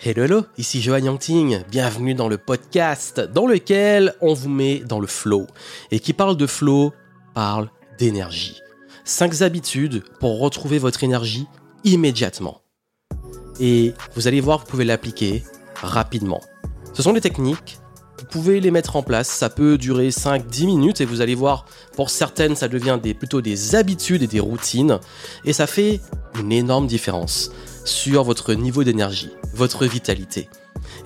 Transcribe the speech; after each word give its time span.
Hello, 0.00 0.42
ici 0.58 0.82
Johan 0.82 0.98
Yangting, 0.98 1.62
bienvenue 1.70 2.14
dans 2.14 2.28
le 2.28 2.36
podcast 2.36 3.20
dans 3.20 3.46
lequel 3.46 4.14
on 4.20 4.34
vous 4.34 4.50
met 4.50 4.80
dans 4.80 5.00
le 5.00 5.06
flow. 5.06 5.46
Et 5.90 6.00
qui 6.00 6.12
parle 6.12 6.36
de 6.36 6.46
flow, 6.46 6.92
parle 7.32 7.70
d'énergie. 7.98 8.60
5 9.04 9.40
habitudes 9.40 10.02
pour 10.20 10.40
retrouver 10.40 10.78
votre 10.78 11.04
énergie 11.04 11.46
immédiatement. 11.84 12.60
Et 13.60 13.94
vous 14.14 14.28
allez 14.28 14.40
voir, 14.40 14.58
vous 14.58 14.66
pouvez 14.66 14.84
l'appliquer 14.84 15.42
rapidement. 15.76 16.40
Ce 16.92 17.02
sont 17.02 17.12
des 17.12 17.22
techniques, 17.22 17.78
vous 18.18 18.26
pouvez 18.26 18.60
les 18.60 18.70
mettre 18.70 18.96
en 18.96 19.02
place, 19.02 19.28
ça 19.28 19.48
peut 19.48 19.78
durer 19.78 20.08
5-10 20.08 20.66
minutes 20.66 21.00
et 21.00 21.06
vous 21.06 21.22
allez 21.22 21.34
voir, 21.34 21.64
pour 21.96 22.10
certaines, 22.10 22.56
ça 22.56 22.68
devient 22.68 22.98
des, 23.02 23.14
plutôt 23.14 23.40
des 23.40 23.74
habitudes 23.74 24.22
et 24.22 24.26
des 24.26 24.40
routines, 24.40 24.98
et 25.44 25.52
ça 25.52 25.66
fait 25.66 26.00
une 26.38 26.52
énorme 26.52 26.86
différence 26.86 27.50
sur 27.84 28.24
votre 28.24 28.54
niveau 28.54 28.84
d'énergie, 28.84 29.30
votre 29.54 29.86
vitalité. 29.86 30.48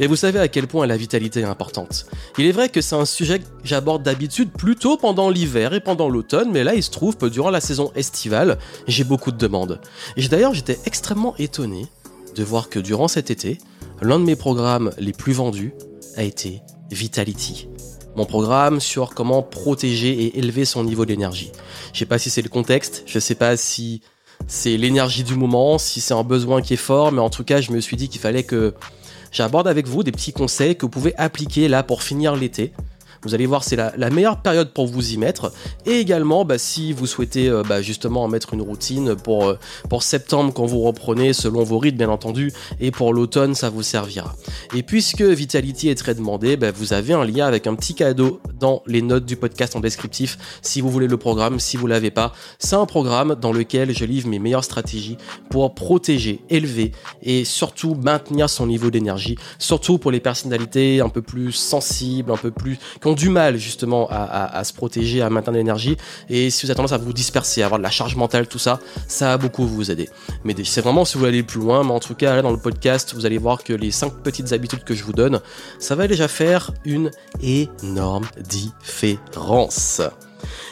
Et 0.01 0.07
vous 0.07 0.17
savez 0.17 0.39
à 0.39 0.49
quel 0.49 0.67
point 0.67 0.87
la 0.87 0.97
vitalité 0.97 1.41
est 1.41 1.45
importante. 1.45 2.07
Il 2.39 2.47
est 2.47 2.53
vrai 2.53 2.69
que 2.69 2.81
c'est 2.81 2.95
un 2.95 3.05
sujet 3.05 3.41
que 3.41 3.45
j'aborde 3.65 4.03
d'habitude 4.03 4.51
plutôt 4.51 4.97
pendant 4.97 5.31
l'hiver 5.31 5.75
et 5.75 5.81
pendant 5.81 6.09
l'automne, 6.09 6.51
mais 6.53 6.65
là 6.65 6.75
il 6.75 6.83
se 6.83 6.91
trouve 6.91 7.17
que 7.17 7.27
durant 7.27 7.51
la 7.51 7.61
saison 7.61 7.93
estivale, 7.95 8.59
j'ai 8.87 9.05
beaucoup 9.05 9.33
de 9.33 9.39
demandes. 9.39 9.81
Et 10.17 10.27
d'ailleurs 10.29 10.55
j'étais 10.55 10.79
extrêmement 10.85 11.35
étonné 11.37 11.87
de 12.35 12.45
voir 12.45 12.69
que 12.69 12.79
durant 12.79 13.09
cet 13.09 13.31
été, 13.31 13.59
l'un 14.01 14.19
de 14.19 14.25
mes 14.25 14.37
programmes 14.37 14.93
les 14.99 15.13
plus 15.13 15.33
vendus 15.33 15.75
a 16.17 16.23
été 16.23 16.63
Vitality. 16.91 17.69
Mon 18.17 18.25
programme 18.25 18.81
sur 18.81 19.15
comment 19.15 19.43
protéger 19.43 20.11
et 20.11 20.39
élever 20.39 20.65
son 20.65 20.83
niveau 20.83 21.05
d'énergie. 21.05 21.53
Je 21.93 21.99
sais 21.99 22.07
pas 22.07 22.19
si 22.19 22.31
c'est 22.31 22.43
le 22.43 22.49
contexte, 22.49 23.03
je 23.07 23.19
sais 23.19 23.35
pas 23.35 23.57
si 23.57 24.01
c'est 24.47 24.77
l'énergie 24.77 25.25
du 25.25 25.35
moment, 25.35 25.79
si 25.79 26.01
c'est 26.01 26.15
un 26.15 26.23
besoin 26.23 26.63
qui 26.63 26.75
est 26.75 26.79
fort, 26.79 27.13
mais 27.13 27.21
en 27.21 27.31
tout 27.31 27.45
cas, 27.45 27.61
je 27.61 27.73
me 27.73 27.81
suis 27.81 27.97
dit 27.97 28.09
qu'il 28.09 28.21
fallait 28.21 28.45
que 28.45 28.75
j'aborde 29.33 29.69
avec 29.69 29.87
vous 29.87 30.03
des 30.03 30.13
petits 30.13 30.33
conseils 30.33 30.77
que 30.77 30.87
vous 30.87 30.91
pouvez 30.91 31.15
appliquer 31.17 31.69
là 31.69 31.83
pour 31.83 32.03
finir 32.03 32.37
l'été. 32.37 32.73
Vous 33.23 33.35
allez 33.35 33.47
voir, 33.47 33.65
c'est 33.65 33.77
la, 33.77 34.11
meilleure 34.11 34.41
période 34.41 34.73
pour 34.73 34.87
vous 34.87 35.13
y 35.13 35.17
mettre. 35.17 35.53
Et 35.87 35.99
également, 36.01 36.45
bah, 36.45 36.59
si 36.59 36.93
vous 36.93 37.07
souhaitez 37.07 37.49
euh, 37.49 37.63
bah, 37.63 37.83
justement 37.83 38.25
en 38.25 38.29
mettre 38.29 38.55
une 38.55 38.63
routine 38.63 39.17
pour, 39.17 39.49
euh, 39.49 39.59
pour 39.89 40.03
septembre 40.03 40.53
quand 40.53 40.67
vous 40.67 40.81
reprenez 40.81 41.33
selon 41.33 41.65
vos 41.65 41.79
rythmes, 41.79 41.99
bien 41.99 42.09
entendu, 42.09 42.53
et 42.81 42.91
pour 42.91 43.13
l'automne, 43.13 43.55
ça 43.55 43.71
vous 43.71 43.83
servira. 43.83 44.35
Et 44.75 44.83
puisque 44.83 45.23
Vitality 45.23 45.89
est 45.89 45.95
très 45.95 46.15
demandé, 46.15 46.57
bah, 46.57 46.71
vous 46.71 46.93
avez 46.93 47.13
un 47.13 47.25
lien 47.25 47.47
avec 47.47 47.67
un 47.67 47.75
petit 47.75 47.95
cadeau 47.95 48.41
dans 48.59 48.83
les 48.87 49.03
notes 49.03 49.25
du 49.25 49.37
podcast 49.37 49.77
en 49.77 49.81
descriptif 49.81 50.39
si 50.63 50.81
vous 50.81 50.91
voulez 50.91 51.07
le 51.07 51.17
programme, 51.17 51.61
si 51.61 51.77
vous 51.77 51.87
l'avez 51.87 52.11
pas. 52.11 52.33
C'est 52.59 52.77
un 52.77 52.87
programme 52.87 53.35
dans 53.35 53.53
lequel 53.53 53.97
je 53.97 54.05
livre 54.05 54.29
mes 54.29 54.39
meilleures 54.39 54.65
stratégies 54.65 55.19
pour 55.51 55.75
protéger, 55.75 56.41
élever 56.51 56.93
et 57.23 57.45
surtout 57.45 57.95
maintenir 57.95 58.51
son 58.51 58.67
niveau 58.67 58.91
d'énergie, 58.91 59.37
surtout 59.59 59.99
pour 59.99 60.11
les 60.11 60.21
personnalités 60.21 61.01
un 61.01 61.09
peu 61.09 61.23
plus 61.23 61.53
sensibles, 61.53 62.33
un 62.33 62.37
peu 62.37 62.51
plus 62.51 62.79
du 63.13 63.29
mal 63.29 63.57
justement 63.57 64.09
à, 64.11 64.63
se 64.65 64.73
protéger, 64.73 65.23
à 65.23 65.31
maintenir 65.31 65.59
l'énergie. 65.59 65.97
Et 66.29 66.51
si 66.51 66.65
vous 66.65 66.71
avez 66.71 66.77
tendance 66.77 66.93
à 66.93 66.99
vous 66.99 67.13
disperser, 67.13 67.63
à 67.63 67.67
avoir 67.67 67.79
de 67.79 67.85
la 67.85 67.91
charge 67.91 68.17
mentale, 68.17 68.47
tout 68.47 68.59
ça, 68.59 68.81
ça 69.07 69.33
a 69.33 69.39
beaucoup 69.39 69.67
vous 69.67 69.91
aider. 69.91 70.09
Mais 70.45 70.55
c'est 70.65 70.81
vraiment 70.81 71.05
si 71.05 71.15
vous 71.15 71.21
voulez 71.21 71.31
aller 71.31 71.43
plus 71.43 71.61
loin, 71.61 71.85
mais 71.85 71.93
en 71.93 72.01
tout 72.01 72.15
cas 72.15 72.37
là 72.37 72.43
dans 72.43 72.53
le 72.53 72.59
podcast, 72.59 73.15
vous 73.15 73.27
allez 73.27 73.39
voir 73.39 73.65
que 73.65 73.73
les 73.73 73.91
5 73.91 74.23
petites 74.23 74.53
habitudes 74.53 74.85
que 74.85 74.95
je 74.95 75.05
vous 75.05 75.13
donne, 75.13 75.41
ça 75.79 75.95
va 75.95 76.07
déjà 76.07 76.29
faire 76.29 76.73
une 76.85 77.11
énorme 77.43 78.27
différence. 78.41 80.03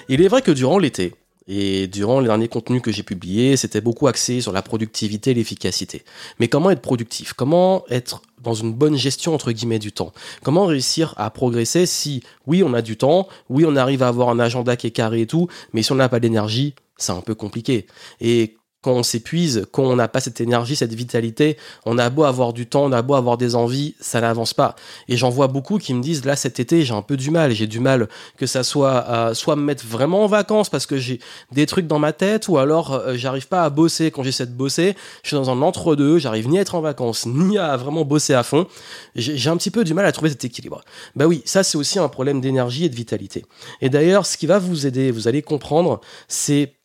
Il 0.09 0.23
est 0.23 0.29
vrai 0.29 0.43
que 0.43 0.53
durant 0.53 0.79
l'été, 0.79 1.15
et 1.49 1.87
durant 1.87 2.21
les 2.21 2.27
derniers 2.27 2.49
contenus 2.49 2.83
que 2.83 2.91
j'ai 2.91 3.05
publiés, 3.05 3.57
c'était 3.57 3.81
beaucoup 3.81 4.09
axé 4.09 4.41
sur 4.41 4.53
la 4.53 4.63
productivité 4.63 5.31
et 5.31 5.35
l'efficacité. 5.35 6.05
Mais 6.41 6.49
comment 6.49 6.71
être 6.71 6.83
productif? 6.83 7.35
Comment 7.35 7.85
être 7.89 8.23
dans 8.47 8.55
une 8.55 8.73
bonne 8.73 8.97
gestion 8.97 9.35
entre 9.35 9.53
guillemets 9.53 9.79
du 9.79 9.93
temps 9.93 10.13
Comment 10.43 10.67
réussir 10.67 11.15
à 11.17 11.29
progresser 11.31 11.85
si 11.85 12.23
oui 12.47 12.63
on 12.63 12.73
a 12.75 12.81
du 12.81 12.97
temps, 12.97 13.29
oui 13.51 13.65
on 13.67 13.77
arrive 13.77 14.03
à 14.03 14.09
avoir 14.09 14.29
un 14.31 14.39
agenda 14.39 14.77
qui 14.77 14.87
est 14.87 14.93
carré 14.93 15.23
et 15.23 15.27
tout, 15.27 15.49
mais 15.73 15.83
si 15.83 15.93
on 15.93 15.97
n'a 15.97 16.09
pas 16.09 16.21
d'énergie, 16.21 16.75
c'est 16.97 17.13
un 17.13 17.21
peu 17.21 17.35
compliqué. 17.35 17.87
Et 18.21 18.57
quand 18.87 18.93
on 18.93 19.03
s'épuise, 19.03 19.67
quand 19.73 19.83
on 19.83 19.97
n'a 19.97 20.07
pas 20.07 20.21
cette 20.21 20.41
énergie, 20.41 20.77
cette 20.77 20.95
vitalité, 20.95 21.57
on 21.87 21.99
a 21.99 22.09
beau 22.09 22.23
avoir 22.23 22.53
du 22.53 22.69
temps, 22.69 22.85
on 22.85 22.93
a 22.93 23.03
beau 23.03 23.15
avoir 23.15 23.37
des 23.37 23.57
envies, 23.57 23.97
ça 23.99 24.21
n'avance 24.21 24.55
pas. 24.55 24.77
Et 25.09 25.17
j'en 25.17 25.29
vois 25.29 25.49
beaucoup 25.49 25.79
qui 25.79 25.93
me 25.93 26.01
disent 26.01 26.25
là 26.25 26.37
cet 26.37 26.61
été 26.61 26.85
j'ai 26.85 26.95
un 26.95 27.03
peu 27.03 27.17
du 27.17 27.33
mal, 27.33 27.51
j'ai 27.51 27.67
du 27.67 27.81
mal 27.81 28.09
que 28.37 28.47
ça 28.47 28.63
soit 28.63 29.35
soit 29.35 29.57
me 29.57 29.63
mettre 29.63 29.85
vraiment 29.85 30.23
en 30.23 30.29
vacances 30.29 30.71
parce 30.71 30.87
que 30.87 30.99
j'ai 30.99 31.19
des 31.51 31.67
trucs 31.67 31.89
dans 31.89 31.99
ma 31.99 32.13
tête 32.13 32.47
ou 32.47 32.59
alors 32.59 32.93
euh, 32.93 33.15
j'arrive 33.17 33.49
pas 33.49 33.65
à 33.65 33.71
bosser 33.71 34.13
quand 34.13 34.23
j'essaie 34.23 34.47
de 34.47 34.53
bosser, 34.53 34.95
je 35.25 35.31
suis 35.31 35.37
dans 35.37 35.51
un 35.51 35.63
entre-deux, 35.63 36.19
j'arrive 36.19 36.49
ni 36.49 36.57
à 36.57 36.61
être 36.61 36.77
en 36.77 36.81
vacances 36.81 37.27
ni 37.27 37.59
à 37.59 37.77
vraiment 37.77 38.05
bosser 38.05 38.35
à 38.35 38.45
fond. 38.45 38.69
J'ai 39.17 39.51
un 39.51 39.57
petit 39.57 39.73
peu 39.73 39.83
du 39.83 39.95
mal 39.95 40.07
à 40.07 40.13
trouver 40.13 40.31
cet 40.31 40.45
équilibre. 40.45 40.83
Bah 41.17 41.27
oui, 41.27 41.43
ça 41.45 41.65
c'est 41.65 41.77
aussi 41.77 41.99
un 41.99 42.07
problème 42.07 42.41
d'énergie 42.41 42.85
et 42.85 42.89
de 42.89 42.95
vitalité. 42.95 43.47
Et 43.81 43.89
d'ailleurs, 43.89 44.27
ce 44.27 44.37
qui 44.37 44.47
va 44.47 44.61
vous 44.61 44.87
aider, 44.87 45.11
vous 45.11 45.27
allez 45.27 45.43
comprendre, 45.43 46.01
c'est 46.29 46.77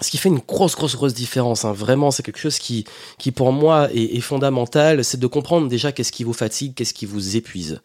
ce 0.00 0.10
qui 0.10 0.18
fait 0.18 0.28
une 0.28 0.40
grosse, 0.40 0.74
grosse, 0.74 0.96
grosse 0.96 1.14
différence, 1.14 1.64
hein. 1.64 1.72
vraiment, 1.72 2.10
c'est 2.10 2.22
quelque 2.22 2.38
chose 2.38 2.58
qui, 2.58 2.84
qui 3.18 3.32
pour 3.32 3.52
moi 3.52 3.88
est, 3.92 4.16
est 4.16 4.20
fondamental, 4.20 5.04
c'est 5.04 5.20
de 5.20 5.26
comprendre 5.26 5.68
déjà 5.68 5.92
qu'est-ce 5.92 6.12
qui 6.12 6.24
vous 6.24 6.32
fatigue, 6.32 6.74
qu'est-ce 6.74 6.94
qui 6.94 7.06
vous 7.06 7.36
épuise. 7.36 7.80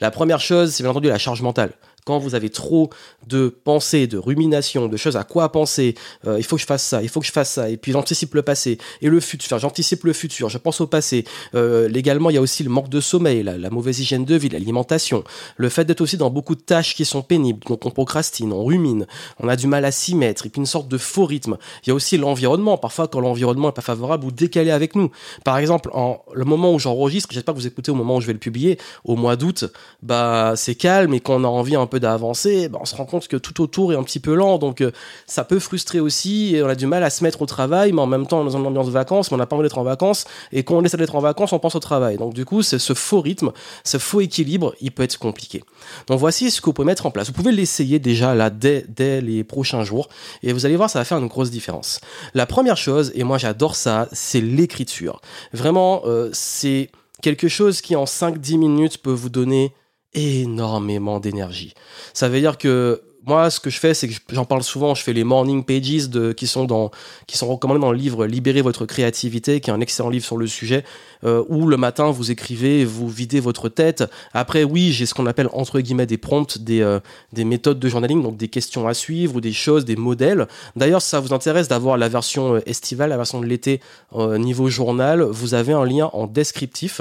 La 0.00 0.10
première 0.10 0.40
chose, 0.40 0.72
c'est 0.72 0.82
bien 0.82 0.90
entendu 0.90 1.08
la 1.08 1.18
charge 1.18 1.42
mentale 1.42 1.72
quand 2.04 2.18
vous 2.18 2.34
avez 2.34 2.50
trop 2.50 2.90
de 3.26 3.48
pensées, 3.48 4.06
de 4.06 4.18
ruminations, 4.18 4.88
de 4.88 4.96
choses 4.96 5.16
à 5.16 5.24
quoi 5.24 5.50
penser, 5.52 5.94
euh, 6.26 6.38
il 6.38 6.44
faut 6.44 6.56
que 6.56 6.62
je 6.62 6.66
fasse 6.66 6.82
ça, 6.82 7.02
il 7.02 7.08
faut 7.08 7.20
que 7.20 7.26
je 7.26 7.32
fasse 7.32 7.50
ça, 7.50 7.70
et 7.70 7.76
puis 7.76 7.92
j'anticipe 7.92 8.34
le 8.34 8.42
passé 8.42 8.78
et 9.02 9.08
le 9.08 9.20
futur, 9.20 9.58
j'anticipe 9.58 10.04
le 10.04 10.12
futur, 10.12 10.48
je 10.48 10.58
pense 10.58 10.80
au 10.80 10.86
passé. 10.86 11.24
Euh, 11.54 11.88
légalement, 11.88 12.30
il 12.30 12.34
y 12.34 12.38
a 12.38 12.40
aussi 12.40 12.62
le 12.62 12.70
manque 12.70 12.88
de 12.88 13.00
sommeil, 13.00 13.42
la, 13.42 13.70
mauvaise 13.70 14.00
hygiène 14.00 14.24
de 14.24 14.34
vie, 14.34 14.48
l'alimentation, 14.48 15.24
le 15.56 15.68
fait 15.68 15.84
d'être 15.84 16.00
aussi 16.00 16.16
dans 16.16 16.30
beaucoup 16.30 16.54
de 16.54 16.60
tâches 16.60 16.94
qui 16.94 17.04
sont 17.04 17.22
pénibles, 17.22 17.60
donc 17.66 17.86
on 17.86 17.90
procrastine, 17.90 18.52
on 18.52 18.64
rumine, 18.64 19.06
on 19.38 19.48
a 19.48 19.56
du 19.56 19.66
mal 19.66 19.84
à 19.84 19.92
s'y 19.92 20.14
mettre, 20.14 20.46
et 20.46 20.48
puis 20.48 20.60
une 20.60 20.66
sorte 20.66 20.88
de 20.88 20.98
faux 20.98 21.26
rythme. 21.26 21.56
Il 21.84 21.90
y 21.90 21.92
a 21.92 21.94
aussi 21.94 22.16
l'environnement, 22.16 22.78
parfois 22.78 23.08
quand 23.08 23.20
l'environnement 23.20 23.68
est 23.68 23.74
pas 23.74 23.82
favorable 23.82 24.26
ou 24.26 24.30
décalé 24.30 24.70
avec 24.70 24.94
nous. 24.94 25.10
Par 25.44 25.58
exemple, 25.58 25.90
en 25.92 26.22
le 26.34 26.44
moment 26.44 26.72
où 26.72 26.78
j'enregistre, 26.78 27.28
j'espère 27.32 27.54
que 27.54 27.60
vous 27.60 27.66
écoutez 27.66 27.90
au 27.90 27.94
moment 27.94 28.16
où 28.16 28.20
je 28.20 28.26
vais 28.26 28.32
le 28.32 28.38
publier, 28.38 28.78
au 29.04 29.16
mois 29.16 29.36
d'août, 29.36 29.64
bah 30.02 30.54
c'est 30.56 30.74
calme 30.74 31.14
et 31.14 31.20
qu'on 31.20 31.44
a 31.44 31.48
envie 31.48 31.76
un 31.76 31.86
peu 31.90 32.00
d'avancer, 32.00 32.70
bah, 32.70 32.78
on 32.80 32.86
se 32.86 32.96
rend 32.96 33.04
compte 33.04 33.28
que 33.28 33.36
tout 33.36 33.62
autour 33.62 33.92
est 33.92 33.96
un 33.96 34.02
petit 34.02 34.20
peu 34.20 34.34
lent, 34.34 34.56
donc 34.56 34.80
euh, 34.80 34.90
ça 35.26 35.44
peut 35.44 35.58
frustrer 35.58 36.00
aussi, 36.00 36.56
et 36.56 36.62
on 36.62 36.68
a 36.68 36.74
du 36.74 36.86
mal 36.86 37.04
à 37.04 37.10
se 37.10 37.22
mettre 37.22 37.42
au 37.42 37.46
travail, 37.46 37.92
mais 37.92 38.00
en 38.00 38.06
même 38.06 38.26
temps, 38.26 38.42
dans 38.42 38.56
une 38.56 38.66
ambiance 38.66 38.86
de 38.86 38.92
vacances, 38.92 39.30
mais 39.30 39.34
on 39.34 39.38
n'a 39.38 39.46
pas 39.46 39.56
envie 39.56 39.64
d'être 39.64 39.76
en 39.76 39.82
vacances, 39.82 40.24
et 40.52 40.62
quand 40.62 40.76
on 40.76 40.82
essaie 40.82 40.96
d'être 40.96 41.16
en 41.16 41.20
vacances, 41.20 41.52
on 41.52 41.58
pense 41.58 41.74
au 41.74 41.80
travail. 41.80 42.16
Donc 42.16 42.32
du 42.32 42.46
coup, 42.46 42.62
ce 42.62 42.94
faux 42.94 43.20
rythme, 43.20 43.52
ce 43.84 43.98
faux 43.98 44.22
équilibre, 44.22 44.74
il 44.80 44.92
peut 44.92 45.02
être 45.02 45.18
compliqué. 45.18 45.62
Donc 46.06 46.18
voici 46.18 46.50
ce 46.50 46.62
que 46.62 46.66
vous 46.66 46.72
pouvez 46.72 46.86
mettre 46.86 47.04
en 47.04 47.10
place. 47.10 47.26
Vous 47.26 47.34
pouvez 47.34 47.52
l'essayer 47.52 47.98
déjà 47.98 48.34
là 48.34 48.48
dès, 48.48 48.86
dès 48.88 49.20
les 49.20 49.44
prochains 49.44 49.84
jours, 49.84 50.08
et 50.42 50.52
vous 50.52 50.64
allez 50.64 50.76
voir, 50.76 50.88
ça 50.88 50.98
va 50.98 51.04
faire 51.04 51.18
une 51.18 51.28
grosse 51.28 51.50
différence. 51.50 52.00
La 52.32 52.46
première 52.46 52.76
chose, 52.76 53.12
et 53.14 53.24
moi 53.24 53.36
j'adore 53.36 53.74
ça, 53.74 54.08
c'est 54.12 54.40
l'écriture. 54.40 55.20
Vraiment, 55.52 56.02
euh, 56.06 56.30
c'est 56.32 56.90
quelque 57.20 57.48
chose 57.48 57.80
qui 57.80 57.96
en 57.96 58.04
5-10 58.04 58.58
minutes 58.58 58.98
peut 58.98 59.12
vous 59.12 59.28
donner 59.28 59.72
énormément 60.14 61.20
d'énergie. 61.20 61.74
Ça 62.14 62.28
veut 62.28 62.40
dire 62.40 62.58
que 62.58 63.02
moi, 63.30 63.48
ce 63.48 63.60
que 63.60 63.70
je 63.70 63.78
fais, 63.78 63.94
c'est 63.94 64.08
que 64.08 64.14
j'en 64.32 64.44
parle 64.44 64.64
souvent. 64.64 64.96
Je 64.96 65.04
fais 65.04 65.12
les 65.12 65.22
morning 65.22 65.62
pages 65.64 66.34
qui 66.34 66.46
sont 66.48 66.64
dans, 66.64 66.90
qui 67.28 67.38
sont 67.38 67.46
recommandés 67.46 67.80
dans 67.80 67.92
le 67.92 67.96
livre 67.96 68.26
Libérer 68.26 68.60
votre 68.60 68.86
créativité, 68.86 69.60
qui 69.60 69.70
est 69.70 69.72
un 69.72 69.80
excellent 69.80 70.08
livre 70.10 70.24
sur 70.24 70.36
le 70.36 70.48
sujet, 70.48 70.82
euh, 71.22 71.44
où 71.48 71.68
le 71.68 71.76
matin 71.76 72.10
vous 72.10 72.32
écrivez, 72.32 72.84
vous 72.84 73.08
videz 73.08 73.38
votre 73.38 73.68
tête. 73.68 74.02
Après, 74.34 74.64
oui, 74.64 74.90
j'ai 74.90 75.06
ce 75.06 75.14
qu'on 75.14 75.26
appelle 75.26 75.48
entre 75.52 75.78
guillemets 75.78 76.06
des 76.06 76.18
prompts, 76.18 76.58
des, 76.58 76.80
euh, 76.80 76.98
des 77.32 77.44
méthodes 77.44 77.78
de 77.78 77.88
journaling, 77.88 78.20
donc 78.20 78.36
des 78.36 78.48
questions 78.48 78.88
à 78.88 78.94
suivre 78.94 79.36
ou 79.36 79.40
des 79.40 79.52
choses, 79.52 79.84
des 79.84 79.94
modèles. 79.94 80.48
D'ailleurs, 80.74 81.00
si 81.00 81.10
ça 81.10 81.20
vous 81.20 81.32
intéresse 81.32 81.68
d'avoir 81.68 81.96
la 81.98 82.08
version 82.08 82.56
euh, 82.56 82.60
estivale, 82.66 83.10
la 83.10 83.16
version 83.16 83.40
de 83.40 83.46
l'été 83.46 83.80
niveau 84.12 84.68
journal, 84.68 85.22
vous 85.22 85.54
avez 85.54 85.72
un 85.72 85.84
lien 85.84 86.10
en 86.12 86.26
descriptif. 86.26 87.00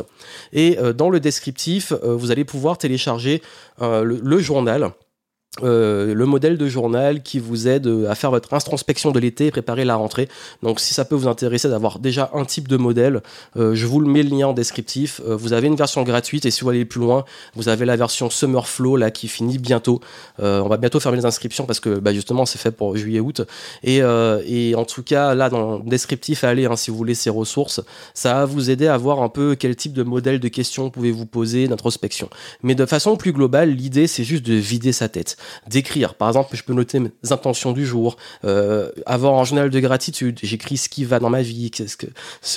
Et 0.54 0.78
dans 0.96 1.10
le 1.10 1.20
descriptif, 1.20 1.92
vous 2.04 2.30
allez 2.30 2.46
pouvoir 2.46 2.78
télécharger 2.78 3.42
le 3.80 4.40
journal 4.40 4.92
euh, 5.64 6.14
le 6.14 6.26
modèle 6.28 6.60
de 6.60 6.68
journal 6.68 7.24
qui 7.24 7.40
vous 7.40 7.68
aide 7.68 7.88
à 8.08 8.14
faire 8.14 8.30
votre 8.30 8.54
introspection 8.54 9.12
de 9.12 9.20
l'été 9.20 9.48
et 9.48 9.52
préparer 9.52 9.84
la 9.84 9.96
rentrée. 9.96 10.30
Donc 10.62 10.80
si 10.80 10.94
ça 10.94 11.06
peut 11.06 11.16
vous 11.16 11.28
intéresser 11.28 11.68
d'avoir 11.70 11.98
déjà 11.98 12.30
un 12.36 12.46
type 12.46 12.68
de 12.68 12.78
modèle, 12.78 13.22
euh, 13.58 13.74
je 13.74 13.88
vous 13.88 14.00
le 14.00 14.08
mets 14.08 14.22
le 14.22 14.30
lien 14.30 14.50
en 14.50 14.54
descriptif. 14.54 15.22
Euh, 15.28 15.36
vous 15.36 15.54
avez 15.54 15.68
une 15.68 15.76
version 15.76 16.04
gratuite 16.04 16.46
et 16.46 16.52
si 16.52 16.62
vous 16.62 16.70
allez 16.70 16.86
plus 16.86 17.02
loin, 17.02 17.26
vous 17.56 17.68
avez 17.68 17.86
la 17.86 17.96
version 17.96 18.30
Summer 18.30 18.68
Flow 18.68 18.96
là 18.96 19.10
qui 19.10 19.28
finit 19.28 19.58
bientôt. 19.58 20.02
on 20.38 20.68
va 20.68 20.78
bientôt 20.78 21.00
fermer 21.00 21.18
les 21.18 21.26
inscriptions 21.26 21.66
parce 21.66 21.80
que 21.80 21.98
bah, 21.98 22.14
justement 22.14 22.46
c'est 22.46 22.60
fait 22.60 22.72
pour 22.72 22.96
juillet-août. 22.96 23.42
Et, 23.84 23.98
et, 23.98 24.76
en 24.76 24.86
tout 24.86 25.04
cas 25.04 25.34
là 25.34 25.50
dans 25.50 25.80
le 25.80 25.90
descriptif, 25.90 26.44
allez 26.44 26.66
hein, 26.68 26.76
si 26.76 26.92
vous 26.92 26.98
voulez 26.98 27.16
ces 27.16 27.30
ressources, 27.30 27.82
ça 28.14 28.36
va 28.36 28.46
vous 28.46 28.70
aider 28.70 28.88
à 28.88 28.98
voir 28.98 29.22
un 29.22 29.30
peu 29.30 29.56
quel 29.56 29.76
type 29.76 29.94
de 29.94 30.04
modèle 30.04 30.40
de 30.40 30.48
questions 30.48 30.92
pouvez-vous 30.92 31.26
poser, 31.26 31.68
d'introspection. 31.68 32.30
Mais 32.62 32.76
de 32.76 32.86
façon 32.86 33.18
plus 33.18 33.34
globale, 33.34 33.72
l'idée 33.72 34.06
c'est 34.06 34.24
juste 34.24 34.46
de 34.46 34.54
vider 34.54 34.92
sa 34.92 35.10
tête 35.10 35.39
d'écrire. 35.68 36.16
Par 36.16 36.28
exemple, 36.28 36.56
je 36.56 36.64
peux 36.64 36.74
noter 36.74 37.00
mes 37.00 37.12
intentions 37.30 37.72
du 37.72 37.86
jour, 37.86 38.18
euh, 38.46 38.90
avoir 39.06 39.40
un 39.40 39.44
journal 39.44 39.70
de 39.70 39.80
gratitude. 39.80 40.40
J'écris 40.42 40.78
ce 40.78 40.90
qui 40.90 41.06
va 41.06 41.20
dans 41.20 41.30
ma 41.30 41.42
vie, 41.42 41.72
qu'est-ce 41.72 41.98
que, 41.98 42.08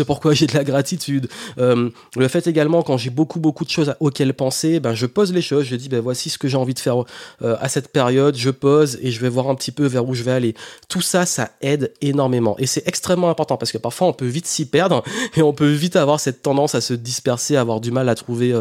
pourquoi 0.02 0.34
j'ai 0.34 0.46
de 0.46 0.54
la 0.54 0.64
gratitude. 0.64 1.28
Euh, 1.58 1.90
le 2.16 2.28
fait 2.28 2.46
également, 2.46 2.82
quand 2.82 2.96
j'ai 2.96 3.10
beaucoup, 3.10 3.40
beaucoup 3.40 3.64
de 3.64 3.70
choses 3.70 3.94
auxquelles 4.00 4.34
penser, 4.34 4.80
ben, 4.80 4.94
je 4.94 5.06
pose 5.06 5.32
les 5.32 5.42
choses. 5.42 5.64
Je 5.64 5.76
dis, 5.76 5.88
ben, 5.88 6.00
voici 6.00 6.30
ce 6.30 6.38
que 6.38 6.48
j'ai 6.48 6.56
envie 6.56 6.74
de 6.74 6.78
faire 6.78 7.04
euh, 7.42 7.56
à 7.60 7.68
cette 7.68 7.88
période. 7.88 8.36
Je 8.36 8.50
pose 8.50 8.98
et 9.02 9.10
je 9.10 9.20
vais 9.20 9.28
voir 9.28 9.48
un 9.48 9.54
petit 9.54 9.72
peu 9.72 9.86
vers 9.86 10.08
où 10.08 10.14
je 10.14 10.22
vais 10.22 10.32
aller. 10.32 10.54
Tout 10.88 11.00
ça, 11.00 11.26
ça 11.26 11.50
aide 11.60 11.92
énormément. 12.00 12.56
Et 12.58 12.66
c'est 12.66 12.86
extrêmement 12.86 13.30
important 13.30 13.56
parce 13.56 13.72
que 13.72 13.78
parfois, 13.78 14.08
on 14.08 14.12
peut 14.12 14.26
vite 14.26 14.46
s'y 14.46 14.66
perdre 14.66 15.02
et 15.36 15.42
on 15.42 15.52
peut 15.52 15.70
vite 15.70 15.96
avoir 15.96 16.20
cette 16.20 16.42
tendance 16.42 16.74
à 16.74 16.80
se 16.80 16.94
disperser, 16.94 17.56
avoir 17.56 17.80
du 17.80 17.90
mal 17.90 18.08
à 18.08 18.14
trouver 18.14 18.54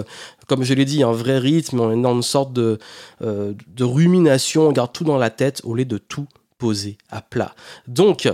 comme 0.51 0.65
je 0.65 0.73
l'ai 0.73 0.83
dit, 0.83 1.01
un 1.01 1.13
vrai 1.13 1.37
rythme, 1.37 1.79
une 1.79 2.21
sorte 2.21 2.51
de, 2.51 2.77
euh, 3.21 3.53
de 3.73 3.83
rumination, 3.85 4.67
on 4.67 4.73
garde 4.73 4.91
tout 4.91 5.05
dans 5.05 5.17
la 5.17 5.29
tête 5.29 5.61
au 5.63 5.75
lieu 5.75 5.85
de 5.85 5.97
tout 5.97 6.27
poser 6.57 6.97
à 7.09 7.21
plat. 7.21 7.55
Donc, 7.87 8.29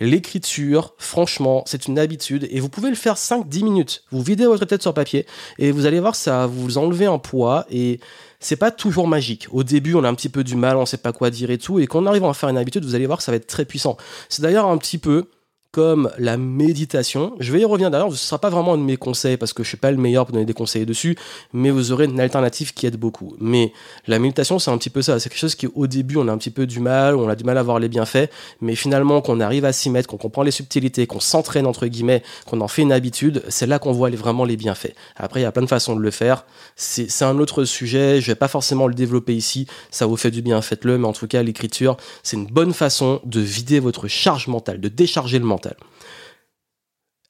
l'écriture, 0.00 0.94
franchement, 0.98 1.62
c'est 1.66 1.86
une 1.86 1.96
habitude 1.96 2.48
et 2.50 2.58
vous 2.58 2.68
pouvez 2.68 2.90
le 2.90 2.96
faire 2.96 3.14
5-10 3.14 3.62
minutes. 3.62 4.02
Vous 4.10 4.20
videz 4.20 4.46
votre 4.46 4.64
tête 4.64 4.82
sur 4.82 4.92
papier 4.92 5.26
et 5.60 5.70
vous 5.70 5.86
allez 5.86 6.00
voir, 6.00 6.16
ça 6.16 6.48
vous 6.48 6.76
enlevez 6.76 7.06
un 7.06 7.18
poids 7.18 7.66
et 7.70 8.00
c'est 8.40 8.56
pas 8.56 8.72
toujours 8.72 9.06
magique. 9.06 9.46
Au 9.52 9.62
début, 9.62 9.94
on 9.94 10.02
a 10.02 10.08
un 10.08 10.14
petit 10.14 10.28
peu 10.28 10.42
du 10.42 10.56
mal, 10.56 10.76
on 10.76 10.86
sait 10.86 10.96
pas 10.96 11.12
quoi 11.12 11.30
dire 11.30 11.52
et 11.52 11.58
tout, 11.58 11.78
et 11.78 11.86
quand 11.86 12.02
on 12.02 12.06
arrive 12.06 12.24
à 12.24 12.34
faire 12.34 12.48
une 12.48 12.58
habitude, 12.58 12.84
vous 12.84 12.96
allez 12.96 13.06
voir 13.06 13.18
que 13.18 13.24
ça 13.24 13.30
va 13.30 13.36
être 13.36 13.46
très 13.46 13.64
puissant. 13.64 13.96
C'est 14.28 14.42
d'ailleurs 14.42 14.66
un 14.66 14.76
petit 14.76 14.98
peu 14.98 15.26
comme 15.72 16.10
la 16.18 16.36
méditation. 16.36 17.34
Je 17.38 17.52
vais 17.52 17.60
y 17.60 17.64
revenir 17.64 17.90
d'ailleurs, 17.90 18.08
ce 18.08 18.14
ne 18.14 18.16
sera 18.16 18.40
pas 18.40 18.50
vraiment 18.50 18.74
un 18.74 18.78
de 18.78 18.82
mes 18.82 18.96
conseils 18.96 19.36
parce 19.36 19.52
que 19.52 19.62
je 19.62 19.68
ne 19.68 19.70
suis 19.70 19.76
pas 19.76 19.92
le 19.92 19.98
meilleur 19.98 20.26
pour 20.26 20.32
donner 20.32 20.44
des 20.44 20.52
conseils 20.52 20.84
dessus, 20.84 21.16
mais 21.52 21.70
vous 21.70 21.92
aurez 21.92 22.06
une 22.06 22.18
alternative 22.18 22.74
qui 22.74 22.86
aide 22.86 22.96
beaucoup. 22.96 23.36
Mais 23.38 23.72
la 24.08 24.18
méditation, 24.18 24.58
c'est 24.58 24.70
un 24.70 24.78
petit 24.78 24.90
peu 24.90 25.02
ça. 25.02 25.20
C'est 25.20 25.28
quelque 25.28 25.38
chose 25.38 25.54
qui, 25.54 25.68
au 25.72 25.86
début, 25.86 26.16
on 26.16 26.26
a 26.26 26.32
un 26.32 26.38
petit 26.38 26.50
peu 26.50 26.66
du 26.66 26.80
mal, 26.80 27.14
on 27.14 27.28
a 27.28 27.36
du 27.36 27.44
mal 27.44 27.56
à 27.56 27.62
voir 27.62 27.78
les 27.78 27.88
bienfaits, 27.88 28.30
mais 28.60 28.74
finalement, 28.74 29.20
qu'on 29.20 29.38
arrive 29.38 29.64
à 29.64 29.72
s'y 29.72 29.90
mettre, 29.90 30.08
qu'on 30.08 30.16
comprend 30.16 30.42
les 30.42 30.50
subtilités, 30.50 31.06
qu'on 31.06 31.20
s'entraîne, 31.20 31.66
entre 31.66 31.86
guillemets, 31.86 32.24
qu'on 32.46 32.60
en 32.60 32.68
fait 32.68 32.82
une 32.82 32.92
habitude, 32.92 33.44
c'est 33.48 33.66
là 33.66 33.78
qu'on 33.78 33.92
voit 33.92 34.10
vraiment 34.10 34.44
les 34.44 34.56
bienfaits. 34.56 34.94
Après, 35.16 35.40
il 35.40 35.44
y 35.44 35.46
a 35.46 35.52
plein 35.52 35.62
de 35.62 35.68
façons 35.68 35.94
de 35.94 36.00
le 36.00 36.10
faire. 36.10 36.46
C'est 36.74 37.22
un 37.22 37.38
autre 37.38 37.64
sujet, 37.64 38.20
je 38.20 38.26
vais 38.26 38.34
pas 38.34 38.48
forcément 38.48 38.88
le 38.88 38.94
développer 38.94 39.36
ici. 39.36 39.68
Ça 39.92 40.06
vous 40.06 40.16
fait 40.16 40.32
du 40.32 40.42
bien, 40.42 40.60
faites-le, 40.62 40.98
mais 40.98 41.06
en 41.06 41.12
tout 41.12 41.28
cas, 41.28 41.44
l'écriture, 41.44 41.96
c'est 42.24 42.36
une 42.36 42.46
bonne 42.46 42.72
façon 42.72 43.20
de 43.24 43.40
vider 43.40 43.78
votre 43.78 44.08
charge 44.08 44.48
mentale, 44.48 44.80
de 44.80 44.88
décharger 44.88 45.38
le 45.38 45.44
mental 45.44 45.59